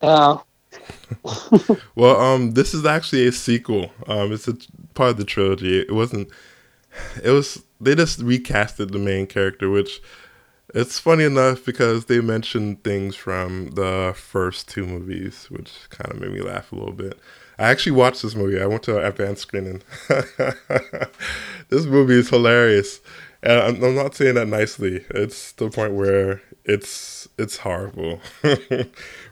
Oh. 0.00 0.44
well, 1.94 2.20
um, 2.20 2.52
this 2.52 2.74
is 2.74 2.84
actually 2.84 3.26
a 3.26 3.32
sequel. 3.32 3.90
Um, 4.06 4.32
it's 4.32 4.48
a 4.48 4.56
part 4.94 5.10
of 5.10 5.16
the 5.16 5.24
trilogy. 5.24 5.80
It 5.80 5.94
wasn't. 5.94 6.28
It 7.22 7.30
was 7.30 7.62
they 7.80 7.94
just 7.94 8.20
recasted 8.20 8.90
the 8.90 8.98
main 8.98 9.26
character, 9.26 9.70
which 9.70 10.00
it's 10.74 10.98
funny 10.98 11.24
enough 11.24 11.64
because 11.64 12.06
they 12.06 12.20
mentioned 12.20 12.84
things 12.84 13.16
from 13.16 13.70
the 13.70 14.12
first 14.16 14.68
two 14.68 14.86
movies, 14.86 15.46
which 15.50 15.72
kind 15.90 16.12
of 16.12 16.20
made 16.20 16.32
me 16.32 16.40
laugh 16.40 16.72
a 16.72 16.74
little 16.74 16.92
bit. 16.92 17.18
I 17.58 17.70
actually 17.70 17.92
watched 17.92 18.22
this 18.22 18.34
movie. 18.34 18.60
I 18.60 18.66
went 18.66 18.82
to 18.84 18.98
an 18.98 19.04
advanced 19.04 19.42
screening. 19.42 19.82
this 21.68 21.86
movie 21.86 22.18
is 22.18 22.28
hilarious, 22.28 23.00
and 23.42 23.60
I'm, 23.60 23.82
I'm, 23.82 23.94
not 23.94 24.14
saying 24.14 24.34
that 24.34 24.46
nicely. 24.46 25.04
It's 25.10 25.52
the 25.52 25.70
point 25.70 25.94
where 25.94 26.40
it's 26.64 27.28
it's 27.36 27.56
horrible. 27.58 28.20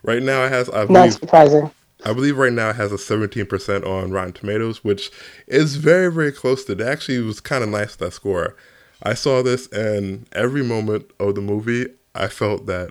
right 0.03 0.23
now, 0.23 0.45
it 0.45 0.53
has 0.53 0.69
I 0.71 0.87
believe, 0.87 0.89
not 0.89 1.13
surprising. 1.13 1.71
I 2.05 2.13
believe 2.13 2.37
right 2.37 2.53
now 2.53 2.71
it 2.71 2.77
has 2.77 2.93
a 2.93 2.97
17% 2.97 3.87
on 3.87 4.11
Rotten 4.11 4.33
Tomatoes, 4.33 4.83
which 4.83 5.11
is 5.47 5.77
very 5.77 6.11
very 6.11 6.33
close 6.33 6.65
to. 6.65 6.73
It 6.73 6.81
actually 6.81 7.21
was 7.21 7.41
kind 7.41 7.63
of 7.63 7.71
nice 7.71 7.95
that 7.97 8.13
score. 8.13 8.57
I 9.03 9.15
saw 9.15 9.43
this, 9.43 9.67
and 9.69 10.27
every 10.33 10.63
moment 10.63 11.11
of 11.21 11.35
the 11.35 11.41
movie, 11.41 11.87
I 12.15 12.29
felt 12.29 12.67
that 12.67 12.91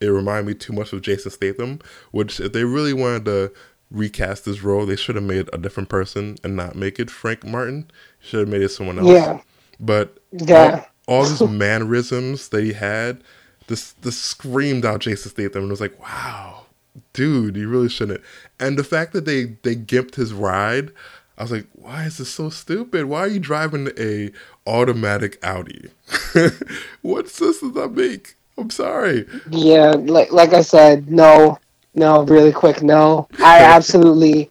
it 0.00 0.06
reminded 0.06 0.46
me 0.46 0.54
too 0.54 0.72
much 0.72 0.92
of 0.92 1.02
Jason 1.02 1.30
Statham. 1.30 1.80
Which, 2.10 2.40
if 2.40 2.52
they 2.52 2.64
really 2.64 2.92
wanted 2.92 3.24
to 3.26 3.52
recast 3.94 4.44
this 4.44 4.62
role. 4.62 4.84
They 4.84 4.96
should 4.96 5.14
have 5.14 5.24
made 5.24 5.48
a 5.52 5.58
different 5.58 5.88
person 5.88 6.36
and 6.44 6.56
not 6.56 6.74
make 6.74 6.98
it 6.98 7.10
Frank 7.10 7.44
Martin. 7.44 7.90
Should 8.20 8.40
have 8.40 8.48
made 8.48 8.62
it 8.62 8.70
someone 8.70 8.98
else. 8.98 9.08
Yeah. 9.08 9.40
But 9.80 10.18
yeah. 10.32 10.84
all, 11.06 11.22
all 11.22 11.24
these 11.24 11.40
mannerisms 11.48 12.48
that 12.50 12.64
he 12.64 12.72
had, 12.72 13.22
this 13.66 13.92
this 14.02 14.18
screamed 14.18 14.84
out 14.84 15.00
Jason 15.00 15.30
Statham 15.30 15.62
and 15.62 15.70
was 15.70 15.80
like, 15.80 15.98
wow, 16.00 16.66
dude, 17.12 17.56
you 17.56 17.68
really 17.68 17.88
shouldn't. 17.88 18.20
And 18.60 18.78
the 18.78 18.84
fact 18.84 19.12
that 19.12 19.24
they 19.24 19.44
they 19.62 19.74
gimped 19.74 20.16
his 20.16 20.32
ride, 20.32 20.90
I 21.36 21.42
was 21.42 21.50
like, 21.50 21.66
why 21.72 22.04
is 22.04 22.18
this 22.18 22.30
so 22.30 22.48
stupid? 22.48 23.06
Why 23.06 23.20
are 23.20 23.28
you 23.28 23.40
driving 23.40 23.90
a 23.98 24.30
automatic 24.66 25.38
Audi? 25.44 25.90
what 27.02 27.28
sense 27.28 27.60
does 27.60 27.72
that 27.72 27.92
make? 27.92 28.36
I'm 28.56 28.70
sorry. 28.70 29.26
Yeah, 29.50 29.90
like 29.90 30.30
like 30.32 30.52
I 30.52 30.62
said, 30.62 31.10
no. 31.10 31.58
No, 31.94 32.24
really 32.24 32.52
quick. 32.52 32.82
No, 32.82 33.28
I 33.38 33.58
absolutely. 33.62 34.50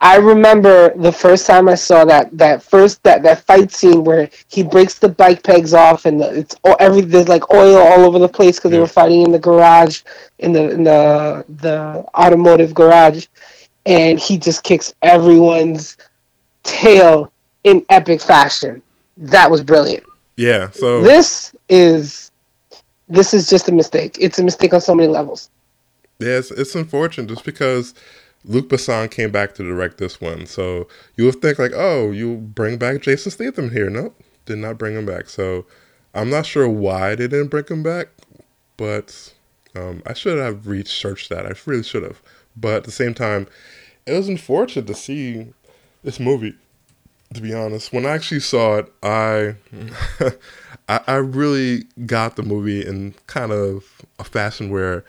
I 0.00 0.16
remember 0.16 0.92
the 0.96 1.12
first 1.12 1.46
time 1.46 1.68
I 1.68 1.76
saw 1.76 2.04
that 2.06 2.36
that 2.36 2.62
first 2.62 3.02
that 3.04 3.22
that 3.22 3.44
fight 3.46 3.70
scene 3.70 4.02
where 4.02 4.28
he 4.48 4.64
breaks 4.64 4.98
the 4.98 5.08
bike 5.08 5.44
pegs 5.44 5.72
off 5.72 6.06
and 6.06 6.20
the, 6.20 6.38
it's 6.40 6.56
all 6.64 6.76
every 6.80 7.02
there's 7.02 7.28
like 7.28 7.54
oil 7.54 7.76
all 7.76 8.00
over 8.00 8.18
the 8.18 8.28
place 8.28 8.56
because 8.56 8.70
yeah. 8.72 8.78
they 8.78 8.80
were 8.80 8.88
fighting 8.88 9.22
in 9.22 9.30
the 9.30 9.38
garage 9.38 10.02
in 10.40 10.52
the 10.52 10.70
in 10.70 10.84
the 10.84 11.44
the 11.48 12.04
automotive 12.16 12.74
garage, 12.74 13.26
and 13.86 14.18
he 14.18 14.38
just 14.38 14.62
kicks 14.62 14.94
everyone's 15.02 15.96
tail 16.62 17.32
in 17.64 17.84
epic 17.90 18.20
fashion. 18.20 18.82
That 19.16 19.50
was 19.50 19.62
brilliant. 19.62 20.04
Yeah. 20.36 20.70
So 20.70 21.02
this 21.02 21.54
is 21.68 22.30
this 23.08 23.34
is 23.34 23.48
just 23.48 23.68
a 23.68 23.72
mistake. 23.72 24.16
It's 24.20 24.38
a 24.38 24.44
mistake 24.44 24.72
on 24.72 24.80
so 24.80 24.94
many 24.94 25.08
levels. 25.08 25.50
Yeah, 26.18 26.38
it's, 26.38 26.50
it's 26.50 26.74
unfortunate 26.74 27.28
just 27.28 27.44
because 27.44 27.94
Luc 28.44 28.68
Besson 28.68 29.10
came 29.10 29.30
back 29.30 29.54
to 29.54 29.62
direct 29.62 29.98
this 29.98 30.20
one. 30.20 30.46
So 30.46 30.88
you 31.16 31.24
would 31.26 31.42
think 31.42 31.58
like, 31.58 31.72
oh, 31.74 32.10
you 32.10 32.36
bring 32.36 32.78
back 32.78 33.02
Jason 33.02 33.30
Statham 33.30 33.70
here. 33.70 33.90
Nope, 33.90 34.20
did 34.46 34.58
not 34.58 34.78
bring 34.78 34.96
him 34.96 35.06
back. 35.06 35.28
So 35.28 35.66
I'm 36.14 36.30
not 36.30 36.46
sure 36.46 36.68
why 36.68 37.14
they 37.14 37.28
didn't 37.28 37.48
bring 37.48 37.66
him 37.66 37.82
back, 37.82 38.08
but 38.76 39.32
um, 39.74 40.02
I 40.06 40.12
should 40.12 40.38
have 40.38 40.66
researched 40.66 41.28
that. 41.30 41.46
I 41.46 41.52
really 41.66 41.82
should 41.82 42.02
have. 42.02 42.22
But 42.56 42.74
at 42.74 42.84
the 42.84 42.90
same 42.90 43.14
time, 43.14 43.46
it 44.06 44.12
was 44.12 44.28
unfortunate 44.28 44.86
to 44.86 44.94
see 44.94 45.46
this 46.02 46.20
movie. 46.20 46.54
To 47.34 47.40
be 47.40 47.54
honest, 47.54 47.92
when 47.92 48.04
I 48.04 48.10
actually 48.10 48.40
saw 48.40 48.78
it, 48.78 48.92
I, 49.02 49.54
I, 50.88 51.00
I 51.06 51.14
really 51.14 51.84
got 52.04 52.36
the 52.36 52.42
movie 52.42 52.86
in 52.86 53.14
kind 53.26 53.52
of 53.52 54.02
a 54.18 54.24
fashion 54.24 54.70
where 54.70 55.02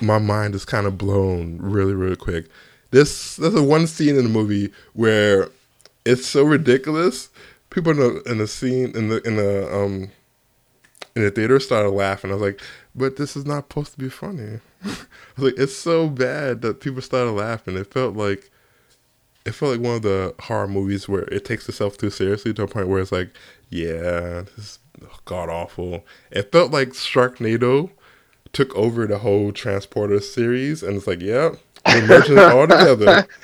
my 0.00 0.18
mind 0.18 0.54
is 0.54 0.64
kind 0.64 0.86
of 0.86 0.96
blown 0.96 1.58
really, 1.60 1.92
really 1.92 2.16
quick. 2.16 2.46
This 2.90 3.36
there's 3.36 3.54
a 3.54 3.62
one 3.62 3.86
scene 3.86 4.16
in 4.16 4.22
the 4.22 4.30
movie 4.30 4.72
where 4.92 5.48
it's 6.04 6.26
so 6.26 6.44
ridiculous. 6.44 7.28
People 7.70 7.92
in 7.92 7.98
the 7.98 8.22
in 8.22 8.38
the 8.38 8.46
scene 8.46 8.96
in 8.96 9.08
the 9.08 9.20
in 9.26 9.36
the 9.36 9.74
um 9.74 10.10
in 11.16 11.22
the 11.22 11.30
theater 11.30 11.58
started 11.60 11.90
laughing. 11.90 12.30
I 12.30 12.34
was 12.34 12.42
like, 12.42 12.60
but 12.94 13.16
this 13.16 13.36
is 13.36 13.44
not 13.44 13.64
supposed 13.64 13.92
to 13.92 13.98
be 13.98 14.08
funny. 14.08 14.60
Like, 15.36 15.54
it's 15.56 15.74
so 15.74 16.08
bad 16.08 16.62
that 16.62 16.78
people 16.78 17.02
started 17.02 17.32
laughing. 17.32 17.76
It 17.76 17.92
felt 17.92 18.14
like 18.14 18.52
it 19.44 19.52
felt 19.52 19.72
like 19.72 19.80
one 19.80 19.96
of 19.96 20.02
the 20.02 20.32
horror 20.38 20.68
movies 20.68 21.08
where 21.08 21.24
it 21.24 21.44
takes 21.44 21.68
itself 21.68 21.98
too 21.98 22.10
seriously 22.10 22.54
to 22.54 22.62
a 22.62 22.68
point 22.68 22.86
where 22.88 23.00
it's 23.00 23.10
like, 23.12 23.30
yeah, 23.68 24.44
this 24.56 24.58
is 24.58 24.78
god 25.24 25.48
awful. 25.48 26.04
It 26.30 26.52
felt 26.52 26.70
like 26.70 26.90
Sharknado 26.90 27.90
took 28.52 28.74
over 28.76 29.06
the 29.06 29.18
whole 29.18 29.50
Transporter 29.52 30.20
series, 30.20 30.82
and 30.82 30.96
it's 30.96 31.06
like, 31.06 31.20
yeah, 31.20 31.56
we're 31.86 32.06
merging 32.06 32.38
it 32.38 32.44
all 32.44 32.66
together. 32.68 33.26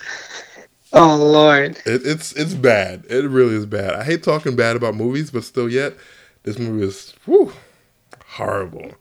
Oh 0.93 1.15
lord, 1.15 1.77
it, 1.87 2.03
it's 2.05 2.33
it's 2.33 2.55
bad. 2.55 3.05
It 3.09 3.29
really 3.31 3.55
is 3.55 3.65
bad. 3.65 3.95
I 3.95 4.03
hate 4.03 4.25
talking 4.25 4.57
bad 4.57 4.75
about 4.75 4.97
movies, 4.97 5.31
but 5.31 5.45
still, 5.45 5.69
yet 5.69 5.95
this 6.43 6.59
movie 6.59 6.85
is 6.85 7.15
whew, 7.27 7.53
horrible. 8.27 8.95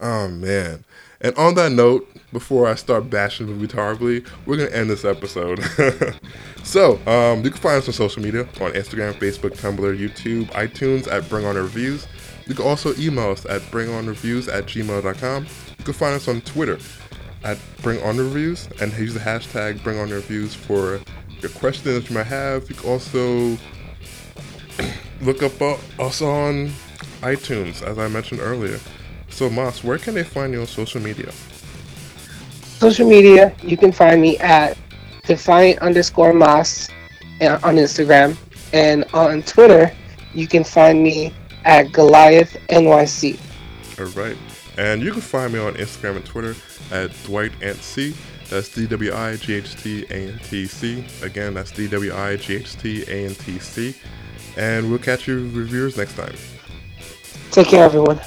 Oh 0.00 0.28
man. 0.28 0.84
And 1.20 1.36
on 1.36 1.54
that 1.54 1.72
note, 1.72 2.06
before 2.32 2.66
I 2.66 2.74
start 2.74 3.08
bashing 3.08 3.46
the 3.46 3.52
movie 3.52 3.74
horribly, 3.74 4.24
we're 4.44 4.58
gonna 4.58 4.70
end 4.70 4.90
this 4.90 5.04
episode. 5.04 5.64
so, 6.62 7.00
um, 7.06 7.42
you 7.42 7.50
can 7.50 7.60
find 7.60 7.78
us 7.78 7.88
on 7.88 7.94
social 7.94 8.22
media 8.22 8.42
on 8.60 8.72
Instagram, 8.72 9.14
Facebook, 9.14 9.56
Tumblr, 9.56 9.98
YouTube, 9.98 10.50
iTunes 10.50 11.10
at 11.10 11.28
Bring 11.28 11.46
On 11.46 11.56
Reviews. 11.56 12.06
You 12.46 12.54
can 12.54 12.64
also 12.64 12.94
email 12.96 13.30
us 13.30 13.44
at 13.46 13.62
bringonreviews 13.62 14.52
at 14.52 14.66
gmail.com. 14.66 15.46
You 15.78 15.84
can 15.84 15.94
find 15.94 16.14
us 16.14 16.28
on 16.28 16.42
Twitter 16.42 16.78
at 17.42 17.56
bringonreviews 17.78 18.80
and 18.80 18.92
use 18.96 19.14
the 19.14 19.20
hashtag 19.20 19.78
bringonreviews 19.78 20.54
for 20.54 21.00
your 21.40 21.50
questions 21.52 21.94
that 21.94 22.08
you 22.08 22.14
might 22.14 22.26
have. 22.26 22.68
You 22.68 22.76
can 22.76 22.90
also 22.90 23.58
look 25.22 25.42
up 25.42 25.60
uh, 25.60 25.76
us 25.98 26.22
on 26.22 26.70
iTunes, 27.22 27.82
as 27.82 27.98
I 27.98 28.08
mentioned 28.08 28.40
earlier. 28.40 28.78
So, 29.36 29.50
Moss, 29.50 29.84
where 29.84 29.98
can 29.98 30.14
they 30.14 30.24
find 30.24 30.54
you 30.54 30.62
on 30.62 30.66
social 30.66 30.98
media? 30.98 31.30
Social 32.62 33.06
media, 33.06 33.54
you 33.62 33.76
can 33.76 33.92
find 33.92 34.22
me 34.22 34.38
at 34.38 34.78
defiant 35.24 35.78
underscore 35.80 36.32
Moss 36.32 36.88
eh, 37.42 37.58
on 37.62 37.76
Instagram. 37.76 38.34
And 38.72 39.04
on 39.12 39.42
Twitter, 39.42 39.94
you 40.32 40.46
can 40.46 40.64
find 40.64 41.02
me 41.02 41.34
at 41.66 41.92
Goliath 41.92 42.56
NYC. 42.70 43.38
All 43.98 44.06
right. 44.22 44.38
And 44.78 45.02
you 45.02 45.12
can 45.12 45.20
find 45.20 45.52
me 45.52 45.58
on 45.58 45.74
Instagram 45.74 46.16
and 46.16 46.24
Twitter 46.24 46.56
at 46.90 47.10
Dwight 47.24 47.52
Ant 47.60 47.76
C. 47.76 48.14
That's 48.48 48.70
D 48.70 48.86
W 48.86 49.12
I 49.12 49.36
G 49.36 49.52
H 49.52 49.76
T 49.76 50.06
A 50.08 50.28
N 50.28 50.40
T 50.44 50.64
C. 50.64 51.04
Again, 51.20 51.52
that's 51.52 51.72
D 51.72 51.88
W 51.88 52.14
I 52.14 52.36
G 52.36 52.54
H 52.54 52.74
T 52.76 53.02
A 53.02 53.26
N 53.26 53.34
T 53.34 53.58
C. 53.58 53.94
And 54.56 54.88
we'll 54.88 54.98
catch 54.98 55.28
you 55.28 55.50
reviewers 55.50 55.98
next 55.98 56.16
time. 56.16 56.34
Take 57.50 57.66
care, 57.66 57.84
everyone. 57.84 58.18